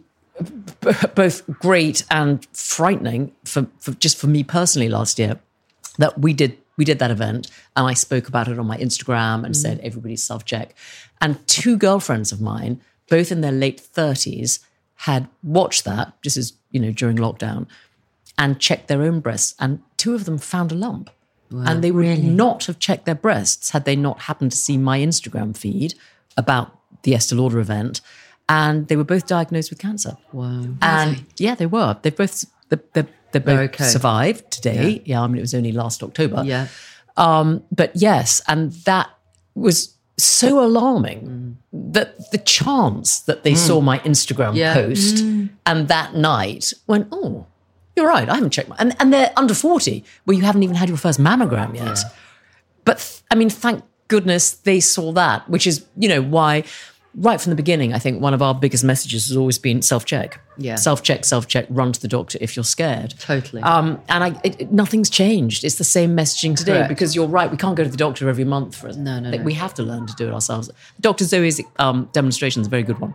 [0.81, 5.39] b- both great and frightening for, for just for me personally last year
[5.97, 9.43] that we did we did that event and I spoke about it on my Instagram
[9.43, 9.55] and mm.
[9.55, 10.75] said everybody self check.
[11.21, 14.59] And two girlfriends of mine, both in their late 30s,
[14.99, 17.65] had watched that just as you know during lockdown
[18.37, 21.09] and checked their own breasts and two of them found a lump.
[21.51, 24.99] and they would not have checked their breasts had they not happened to see my
[24.99, 25.95] Instagram feed
[26.37, 28.01] about the Estee Lauder event.
[28.47, 30.17] And they were both diagnosed with cancer.
[30.31, 30.65] Wow.
[30.81, 31.97] And yeah, they were.
[32.01, 33.83] They both they, they, they both okay.
[33.83, 35.01] survived today.
[35.05, 35.21] Yeah.
[35.21, 36.43] I mean, it was only last October.
[36.45, 36.67] Yeah.
[37.17, 39.09] Um, but yes, and that
[39.55, 41.93] was so alarming mm.
[41.93, 43.83] that the chance that they saw mm.
[43.83, 44.73] my Instagram Yeah.
[44.73, 45.49] post mm.
[45.65, 47.45] and that night went, oh,
[47.95, 50.75] you're right, I haven't checked my and, and they're under 40, where you haven't even
[50.75, 51.99] had your first mammogram yet.
[52.85, 56.63] But th- I mean, thank goodness they saw that, which is, you know, why
[57.15, 60.05] right from the beginning, I think one of our biggest messages has always been self
[60.05, 60.39] check.
[60.57, 60.75] Yeah.
[60.75, 63.13] Self check, self check, run to the doctor if you're scared.
[63.19, 63.61] Totally.
[63.61, 65.63] Um, and I, it, it- nothing's changed.
[65.63, 66.89] It's the same messaging today Correct.
[66.89, 67.49] because you're right.
[67.49, 68.95] We can't go to the doctor every month for us.
[68.95, 69.45] No, no, Like, no.
[69.45, 70.69] We have to learn to do it ourselves.
[70.99, 71.25] Dr.
[71.25, 73.13] Zoe's um, demonstration is a very good one.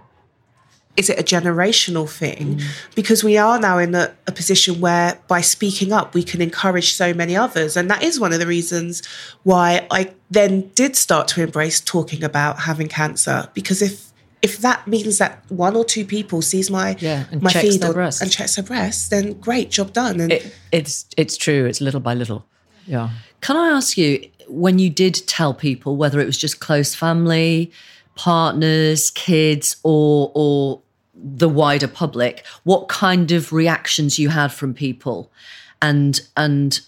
[0.96, 2.56] Is it a generational thing?
[2.58, 2.62] Mm.
[2.94, 6.94] Because we are now in a, a position where by speaking up, we can encourage
[6.94, 7.76] so many others.
[7.76, 9.02] And that is one of the reasons
[9.42, 13.48] why I then did start to embrace talking about having cancer.
[13.54, 17.50] Because if if that means that one or two people sees my Yeah, and my
[17.50, 18.20] checks feed their or- breasts.
[18.20, 20.20] and checks their breasts, then great, job done.
[20.20, 21.64] And It, it's it's true.
[21.66, 22.44] It's little by little.
[22.86, 23.08] Yeah.
[23.40, 27.72] Can I ask you, when you did tell people, whether it was just close family,
[28.14, 30.80] partners, kids, or or
[31.14, 35.30] the wider public, what kind of reactions you had from people,
[35.80, 36.80] and and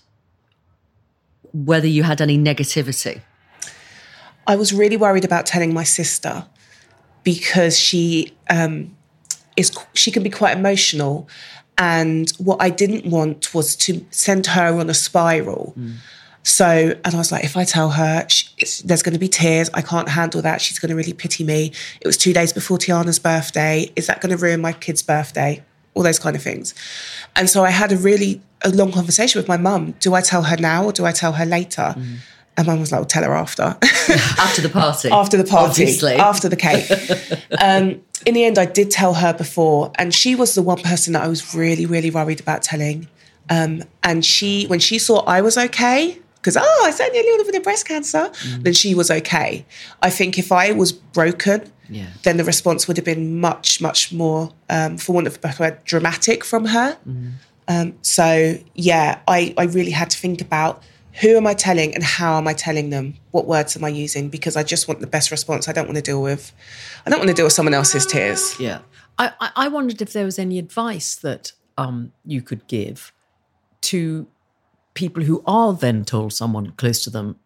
[1.53, 3.23] whether you had any negativity?
[4.47, 6.47] I was really worried about telling my sister
[7.25, 8.97] because she um,
[9.57, 11.29] is she can be quite emotional,
[11.79, 15.75] and what I didn't want was to send her on a spiral.
[16.47, 18.47] So, and I was like, if I tell her, she,
[18.85, 19.69] there's going to be tears.
[19.75, 20.61] I can't handle that.
[20.61, 21.73] She's going to really pity me.
[22.01, 23.91] It was two days before Tiana's birthday.
[23.97, 25.65] Is that going to ruin my kid's birthday?
[25.95, 26.73] All those kind of things.
[27.35, 29.97] And so I had a really a long conversation with my mum.
[29.99, 31.97] Do I tell her now or do I tell her later?
[32.57, 33.63] And mum was like, well, tell her after.
[34.39, 35.11] After the party.
[35.11, 36.15] after the party, Obviously.
[36.15, 36.89] after the cake.
[37.61, 41.13] um, in the end, I did tell her before, and she was the one person
[41.15, 43.09] that I was really, really worried about telling.
[43.51, 47.63] Um, and she, when she saw I was okay, because oh, I said nearly with
[47.65, 48.63] breast cancer, Mm.
[48.63, 49.67] then she was okay.
[50.01, 52.07] I think if I was broken, Yeah.
[52.23, 55.65] then the response would have been much, much more, um, for want of a better
[55.65, 56.97] word, dramatic from her.
[57.09, 57.33] Mm.
[57.67, 60.85] Um, so yeah, I, I really had to think about
[61.21, 63.15] who am I telling and how am I telling them?
[63.33, 64.29] What words am I using?
[64.29, 65.69] Because I just want the best response.
[65.69, 66.53] I don't want to deal with,
[67.05, 68.55] I don't want to deal with someone else's tears.
[68.61, 68.81] yeah.
[69.19, 73.13] I, I, I wondered if there was any advice that um, you could give
[73.81, 74.27] to
[74.97, 77.37] people who are then told someone close to them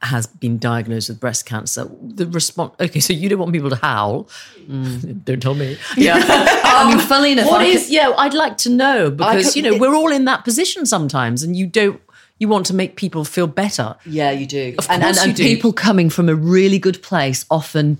[0.00, 1.88] has been diagnosed with breast cancer.
[2.02, 2.74] The response.
[2.80, 4.28] Okay, so you don't want people to howl.
[4.68, 5.24] Mm.
[5.24, 5.76] don't tell me.
[5.96, 6.16] Yeah.
[6.64, 7.84] I mean, um, funnily enough, what is?
[7.84, 10.84] could- Yeah, I'd like to know because could- you know we're all in that position
[10.86, 12.00] sometimes, and you don't.
[12.38, 13.94] You want to make people feel better.
[14.04, 14.74] Yeah, you do.
[14.76, 15.44] Of and and, course you and do.
[15.44, 17.98] people coming from a really good place often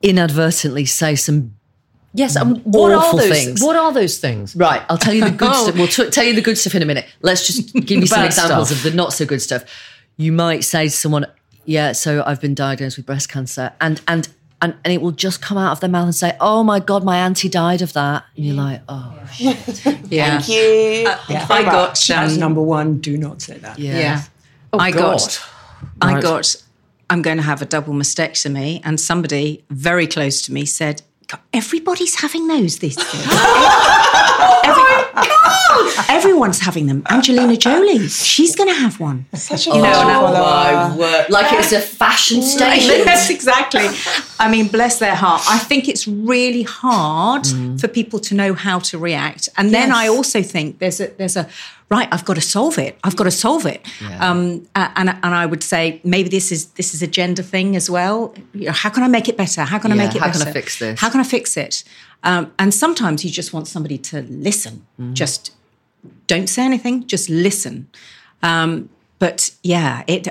[0.00, 1.54] inadvertently say some
[2.14, 3.62] Yes, and what are those things.
[3.62, 4.56] What are those things?
[4.56, 5.64] Right, I'll tell you the good Oh.
[5.64, 5.74] stuff.
[5.76, 7.06] We'll t- tell you the good stuff in a minute.
[7.22, 8.84] Let's just give you some examples stuff.
[8.84, 9.64] of the not so good stuff.
[10.16, 11.26] You might say to someone,
[11.64, 14.28] "Yeah, so I've been diagnosed with breast cancer," and and
[14.60, 17.04] and, and it will just come out of their mouth and say, "Oh my god,
[17.04, 19.52] my auntie died of that," and you're like, "Oh, Yeah.
[20.40, 21.04] Thank you.
[21.06, 22.98] Uh, I got That's um, number one.
[22.98, 23.78] Do not say that.
[23.78, 24.22] yeah." Yeah.
[24.72, 25.18] Oh, I God.
[25.18, 25.42] got
[26.02, 26.56] I got
[27.10, 31.40] I'm going to have a double mastectomy and somebody very close to me said "God,
[31.52, 33.06] everybody's having those these days.
[34.64, 37.02] Every- oh Everyone's having them.
[37.10, 39.26] Angelina Jolie, she's going to have one.
[39.34, 41.26] Such a You know, Oh my word!
[41.30, 43.04] Like it's a fashion statement.
[43.04, 43.88] yes, exactly.
[44.38, 45.42] I mean, bless their heart.
[45.48, 47.80] I think it's really hard mm.
[47.80, 49.48] for people to know how to react.
[49.56, 51.48] And then I also think there's a there's a
[51.90, 52.08] right.
[52.12, 52.98] I've got to solve it.
[53.04, 53.86] I've got to solve it.
[54.20, 57.88] Um, and and I would say maybe this is this is a gender thing as
[57.90, 58.34] well.
[58.52, 59.62] You know, how can I make it better?
[59.62, 60.40] How can I make it how better?
[60.40, 61.00] can I fix this?
[61.00, 61.84] How can I fix it?
[62.24, 64.86] Um, and sometimes you just want somebody to listen.
[65.12, 65.52] Just
[66.26, 67.06] don't say anything.
[67.06, 67.88] Just listen.
[68.42, 70.28] Um, but yeah, it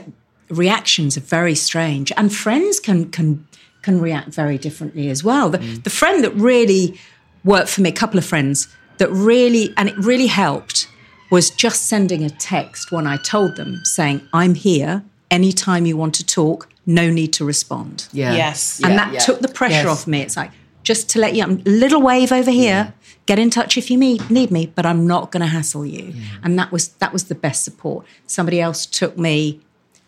[0.49, 3.47] reactions are very strange, and friends can can
[3.81, 5.49] can react very differently as well.
[5.49, 6.99] The, the friend that really
[7.43, 10.86] worked for me, a couple of friends that really and it really helped
[11.29, 16.15] was just sending a text when I told them saying, "I'm here anytime you want
[16.15, 16.69] to talk.
[16.85, 18.33] No need to respond." Yeah.
[18.35, 18.79] Yes.
[18.83, 19.19] and Yeah, that yeah.
[19.19, 19.87] took the pressure Yes.
[19.87, 20.21] off me.
[20.21, 20.51] It's like
[20.83, 22.93] just to let you, a little wave over here.
[23.25, 26.13] Get in touch if you need, need me, but I'm not going to hassle you.
[26.43, 28.05] And that was that was the best support.
[28.25, 29.59] Somebody else took me.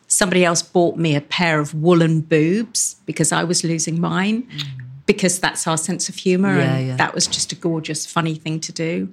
[0.07, 4.43] Somebody else bought me a pair of woolen boobs because I was losing mine.
[4.43, 4.63] Mm.
[5.05, 6.95] Because that's our sense of humour, Yeah, and yeah.
[6.95, 9.09] that was just a gorgeous, funny thing to do.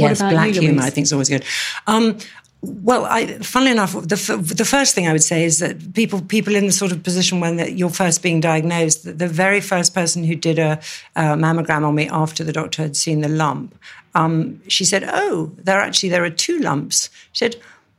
[0.00, 1.44] Yes, about black you, humor I think is always good.
[1.86, 2.18] Um,
[2.62, 6.20] well, I, funnily enough, the, f- the first thing I would say is that people
[6.22, 9.60] people in the sort of position when that you're first being diagnosed, the, the very
[9.60, 10.80] first person who did a,
[11.14, 13.74] uh mammogram on me after the doctor had seen the lump,
[14.14, 17.56] um, she said, "Oh, there actually there are two lumps." She said,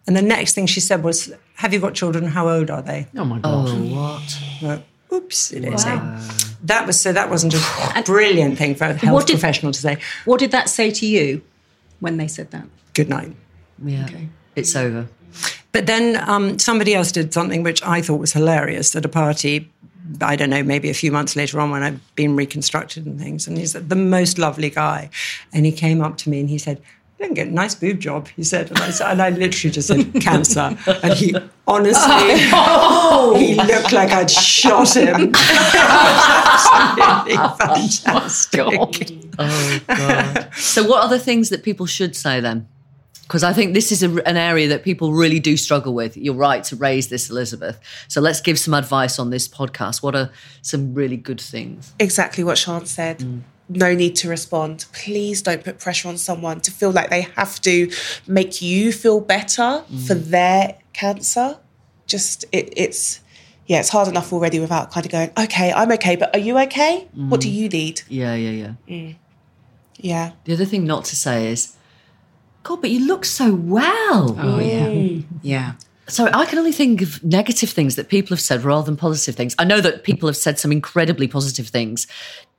[0.08, 2.26] and the next thing she said was, "Have you got children?
[2.26, 3.70] How old are they?" Oh my god.
[3.70, 4.40] Oh, what?
[4.62, 4.84] Well,
[5.14, 5.86] Oops, it is.
[5.86, 6.20] eh?
[6.64, 7.14] That was so.
[7.14, 9.98] That wasn't a brilliant thing for a health What did- professional to say.
[10.26, 11.42] What did that say to you
[12.00, 12.66] when they said that?
[12.94, 13.36] Good night.
[13.84, 14.10] Yeah.
[14.56, 15.08] It's over.
[15.72, 19.72] But then um, somebody else did something which I thought was hilarious at a party.
[20.22, 23.46] I don't know, maybe a few months later on when I've been reconstructed and things.
[23.48, 25.10] And he's the most lovely guy.
[25.54, 28.00] And he came up to me and he said, you didn't get a nice boob
[28.00, 28.70] job, he said.
[28.70, 30.78] And I, said, and I literally just said, cancer.
[31.04, 31.36] And he
[31.68, 32.40] honestly,
[33.46, 35.32] he looked like I'd shot him.
[36.56, 38.62] Absolutely fantastic.
[39.40, 40.50] Oh god.
[40.56, 42.68] so what are the things that people should say then?
[43.24, 46.16] Because I think this is a, an area that people really do struggle with.
[46.16, 47.78] You're right to raise this, Elizabeth.
[48.08, 50.02] So let's give some advice on this podcast.
[50.02, 51.94] What are some really good things?
[52.00, 53.20] exactly what Sian said.
[53.20, 53.42] Mm.
[53.70, 54.86] No need to respond.
[54.94, 57.92] Please don't put pressure on someone to feel like they have to
[58.26, 60.08] make you feel better mm.
[60.08, 61.60] for their cancer.
[62.06, 63.22] Just it, it's
[63.68, 66.58] yeah, it's hard enough already without kind of going, okay, I'm okay, but are you
[66.60, 67.08] okay?
[67.14, 67.54] What do mm.
[67.54, 68.02] you need?
[68.08, 68.74] Yeah, yeah, yeah.
[68.88, 69.16] Mm.
[69.98, 70.32] Yeah.
[70.46, 71.76] The other thing not to say is,
[72.64, 74.38] God, but you look so well.
[74.40, 75.24] Oh yeah, mm.
[75.42, 75.74] yeah.
[76.08, 79.36] So I can only think of negative things that people have said rather than positive
[79.36, 79.54] things.
[79.60, 82.08] I know that people have said some incredibly positive things,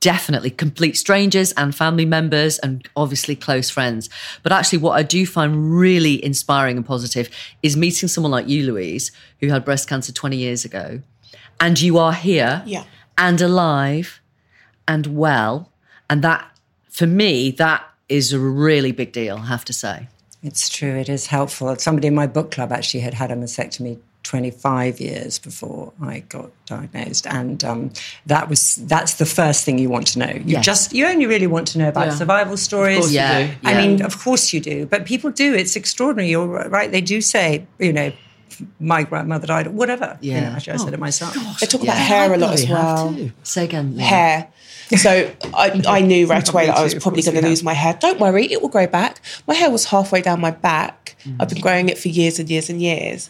[0.01, 4.09] definitely complete strangers and family members and obviously close friends.
[4.43, 7.29] But actually, what I do find really inspiring and positive
[7.61, 11.01] is meeting someone like you, Louise, who had breast cancer 20 years ago,
[11.59, 12.85] and you are here Yeah.
[13.17, 14.21] and alive
[14.87, 15.71] and well.
[16.09, 16.49] And that,
[16.89, 20.07] for me, that is a really big deal, I have to say.
[20.41, 20.95] It's true.
[20.95, 21.75] It is helpful.
[21.75, 26.51] Somebody in my book club actually had had a mastectomy 25 years before I got
[26.65, 27.91] diagnosed, and um,
[28.25, 30.31] that was that's the first thing you want to know.
[30.33, 30.65] You Yes.
[30.65, 32.15] just you only really want to know about Yeah.
[32.15, 32.99] survival stories.
[32.99, 33.51] course you Yeah.
[33.63, 33.77] I yeah.
[33.81, 35.53] mean, of course you do, but people do.
[35.53, 36.29] It's extraordinary.
[36.29, 36.91] You're right.
[36.91, 38.11] They do say, you know,
[38.79, 40.17] my grandmother died, or whatever.
[40.21, 40.39] You Yeah.
[40.41, 41.33] know, actually, I said it myself.
[41.59, 41.93] They talk Yeah.
[41.93, 43.13] about hair a lot as well.
[43.15, 43.31] to.
[43.43, 43.93] Say again.
[43.93, 43.99] Leanne.
[44.01, 44.47] Hair.
[44.97, 47.95] So I, I knew right away that I was probably going to lose my hair.
[47.99, 49.21] Don't worry, it will grow back.
[49.47, 51.15] My hair was halfway down my back.
[51.39, 53.29] I've been growing it for years and years and years.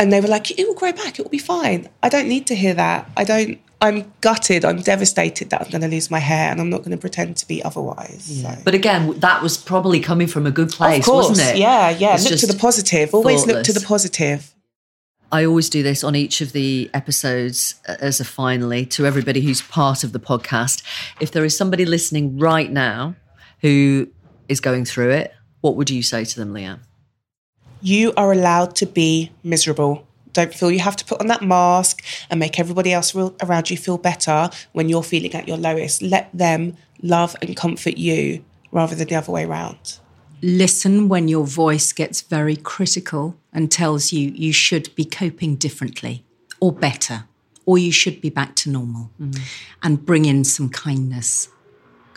[0.00, 1.86] And they were like, it will grow back, it will be fine.
[2.02, 3.10] I don't need to hear that.
[3.18, 6.70] I don't, I'm gutted, I'm devastated that I'm going to lose my hair and I'm
[6.70, 8.40] not going to pretend to be otherwise.
[8.42, 8.54] So.
[8.64, 11.60] But again, that was probably coming from a good place, of course, wasn't it?
[11.60, 12.14] yeah, yeah.
[12.14, 13.14] It's Look to the positive.
[13.14, 14.54] Always look to the positive.
[15.30, 19.42] I always do this on each of the episodes uh, as a finally to everybody
[19.42, 20.82] who's part of the podcast.
[21.20, 23.16] If there is somebody listening right now
[23.60, 24.08] who
[24.48, 26.80] is going through it, what would you say to them, Leanne?
[27.80, 30.06] You are allowed to be miserable.
[30.32, 33.76] Don't feel you have to put on that mask and make everybody else around you
[33.76, 36.02] feel better when you're feeling at your lowest.
[36.02, 39.98] Let them love and comfort you rather than the other way around.
[40.42, 46.24] Listen when your voice gets very critical and tells you you should be coping differently
[46.60, 47.24] or better,
[47.66, 49.10] or you should be back to normal.
[49.20, 49.38] Mm.
[49.82, 51.48] And bring in some kindness.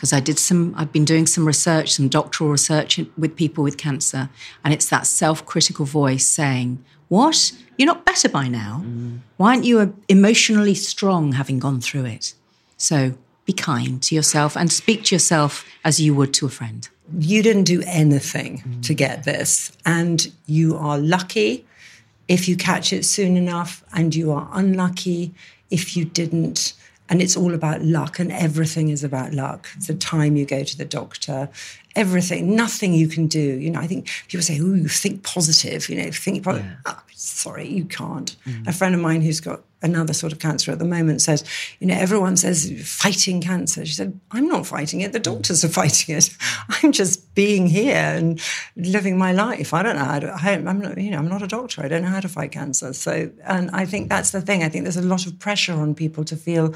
[0.04, 3.78] Because I did some, I've been doing some research, some doctoral research with people with
[3.78, 4.30] cancer,
[4.62, 7.54] and it's that self critical voice saying, What?
[7.78, 8.84] You're not better by now.
[9.38, 12.34] Why aren't you uh, emotionally strong having gone through it?
[12.76, 13.14] So
[13.46, 16.90] be kind to yourself and speak to yourself as you would to a friend.
[17.18, 21.66] you didn't do anything to get this, and you are lucky
[22.28, 25.34] if you catch it soon enough, and you are unlucky
[25.70, 26.74] if you didn't.
[27.14, 29.70] And it's all about luck, and everything is about luck.
[29.86, 31.48] The time you go to the doctor,
[31.96, 33.40] everything, nothing you can do.
[33.40, 36.72] You know, I think people say, "Oh, you think positive," you know, think positive.
[36.88, 38.36] Ah, sorry, you can't.
[38.46, 38.68] Mm-hmm.
[38.68, 41.44] A friend of mine who's got another sort of cancer at the moment says,
[41.80, 43.86] you know, everyone says fighting cancer.
[43.86, 45.14] She said, I'm not fighting it.
[45.14, 45.34] The mm-hmm.
[45.34, 46.30] doctors are fighting it.
[46.70, 48.42] I'm just being here and
[48.76, 49.74] living my life.
[49.74, 51.82] I don't know how to, I, I'm not, you know, I'm not a doctor.
[51.82, 52.92] I don't know how to fight cancer.
[52.94, 54.64] So, and I think that's the thing.
[54.64, 56.74] I think there's a lot of pressure on people to feel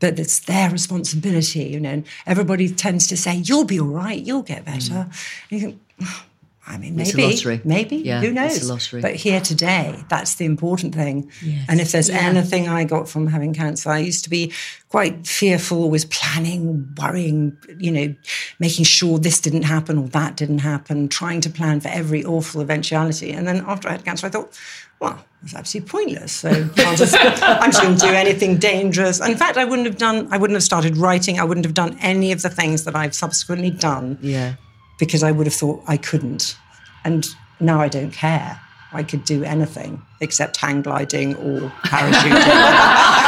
[0.00, 4.20] that it's their responsibility, you know, and everybody tends to say, you'll be all right.
[4.20, 4.92] You'll get better.
[4.92, 5.44] Mm-hmm.
[5.50, 6.24] And you think, "Oh,
[6.70, 7.60] I mean, It's a maybe, lottery.
[7.64, 8.62] maybe, Yeah, who it's knows?
[8.68, 9.00] a lottery.
[9.02, 11.30] But here today, that's the important thing.
[11.68, 14.52] And if there's anything I got from having cancer, I used to be
[14.88, 18.14] quite fearful, always planning, worrying, you know,
[18.58, 22.60] making sure this didn't happen or that didn't happen, trying to plan for every awful
[22.60, 23.32] eventuality.
[23.32, 24.56] And then after I had cancer, I thought,
[25.00, 26.32] well, it's absolutely pointless.
[26.32, 26.48] So
[26.78, 29.20] I'll just, I'm just going to do anything dangerous.
[29.20, 31.40] In fact, I wouldn't have done, I wouldn't have started writing.
[31.40, 34.54] I wouldn't have done any of the things that I've subsequently done Yeah.
[35.00, 36.56] Because I would have thought I couldn't.
[37.04, 37.26] And
[37.58, 38.60] now I don't care.
[38.92, 43.20] I could do anything except hang gliding or parachuting.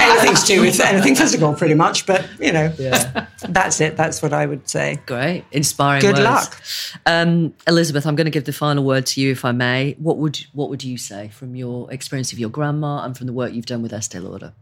[0.00, 2.06] anything to do with anything physical, pretty much.
[2.06, 3.26] But, you know, yeah.
[3.48, 3.96] that's it.
[3.96, 4.98] That's what I would say.
[5.06, 5.44] Great.
[5.52, 6.24] Inspiring Good words.
[6.24, 6.62] luck.
[7.06, 9.94] Um, Elizabeth, I'm going to give the final word to you, if I may.
[9.98, 13.32] What would what would you say from your experience of your grandma and from the
[13.32, 14.54] work you've done with Estee Lauder?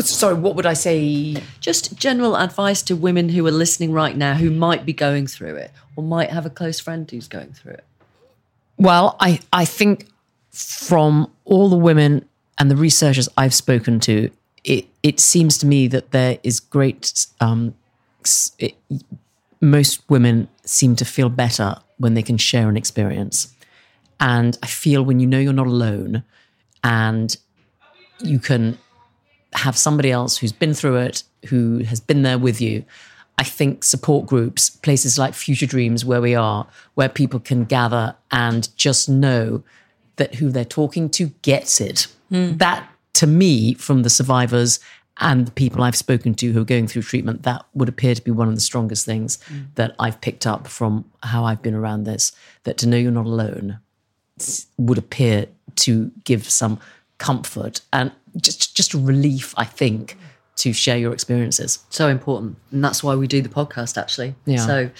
[0.00, 1.36] Sorry, what would I say?
[1.60, 5.56] Just general advice to women who are listening right now who might be going through
[5.56, 7.84] it or might have a close friend who's going through it.
[8.76, 10.06] Well, I, I think
[10.50, 12.28] from all the women
[12.58, 14.30] and the researchers I've spoken to,
[14.64, 17.26] it, it seems to me that there is great.
[17.40, 17.74] Um,
[18.58, 18.74] it,
[19.60, 23.54] most women seem to feel better when they can share an experience.
[24.20, 26.22] And I feel when you know you're not alone
[26.84, 27.36] and
[28.22, 28.78] you can
[29.54, 32.84] have somebody else who's been through it, who has been there with you.
[33.38, 38.16] I think support groups, places like Future Dreams, where we are, where people can gather
[38.30, 39.62] and just know
[40.16, 42.06] that who they're talking to gets it.
[42.30, 42.56] Hmm.
[42.56, 44.80] That, to me, from the survivors
[45.18, 48.22] and the people I've spoken to who are going through treatment, that would appear to
[48.22, 49.62] be one of the strongest things hmm.
[49.74, 52.32] that I've picked up from how I've been around this.
[52.64, 53.80] That to know you're not alone
[54.76, 56.78] would appear to give some
[57.18, 60.16] comfort and just just a relief, I think,
[60.56, 61.78] to share your experiences.
[61.90, 62.56] So important.
[62.70, 64.34] And that's why we do the podcast, actually.
[64.44, 64.58] Yeah.
[64.58, 64.90] So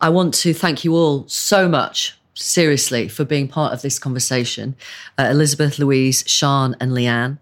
[0.00, 4.76] I want to thank you all so much, seriously, for being part of this conversation.
[5.18, 7.38] Uh, Elizabeth, Louise, Sian, and Leanne.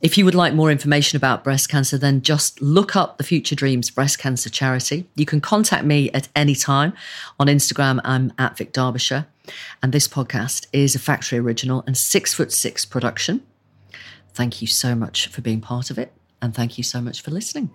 [0.00, 3.54] If you would like more information about breast cancer, then just look up the Future
[3.54, 5.08] Dreams Breast Cancer Charity.
[5.14, 6.92] You can contact me at any time.
[7.38, 9.26] On Instagram, I'm at Vic Derbyshire.
[9.80, 13.42] And this podcast is a factory original and six foot six production.
[14.34, 16.12] Thank you so much for being part of it.
[16.40, 17.70] And thank you so much for listening.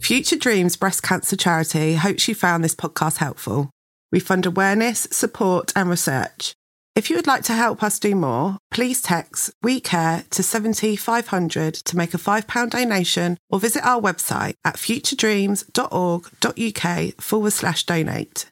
[0.00, 3.70] Future Dreams Breast Cancer Charity hopes you found this podcast helpful.
[4.10, 6.52] We fund awareness, support, and research.
[6.94, 11.74] If you would like to help us do more, please text We Care to 70500
[11.74, 18.46] to make a £5 donation or visit our website at futuredreams.org.uk forward slash donate.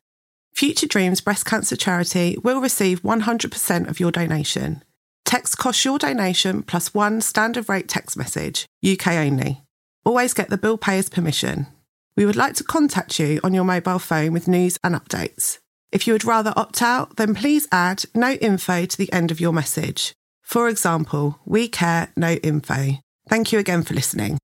[0.60, 4.84] Future Dreams Breast Cancer Charity will receive 100% of your donation.
[5.24, 9.62] Text costs your donation plus one standard rate text message, UK only.
[10.04, 11.66] Always get the bill payer's permission.
[12.14, 15.60] We would like to contact you on your mobile phone with news and updates.
[15.92, 19.40] If you would rather opt out, then please add no info to the end of
[19.40, 20.12] your message.
[20.42, 22.98] For example, we care no info.
[23.30, 24.40] Thank you again for listening.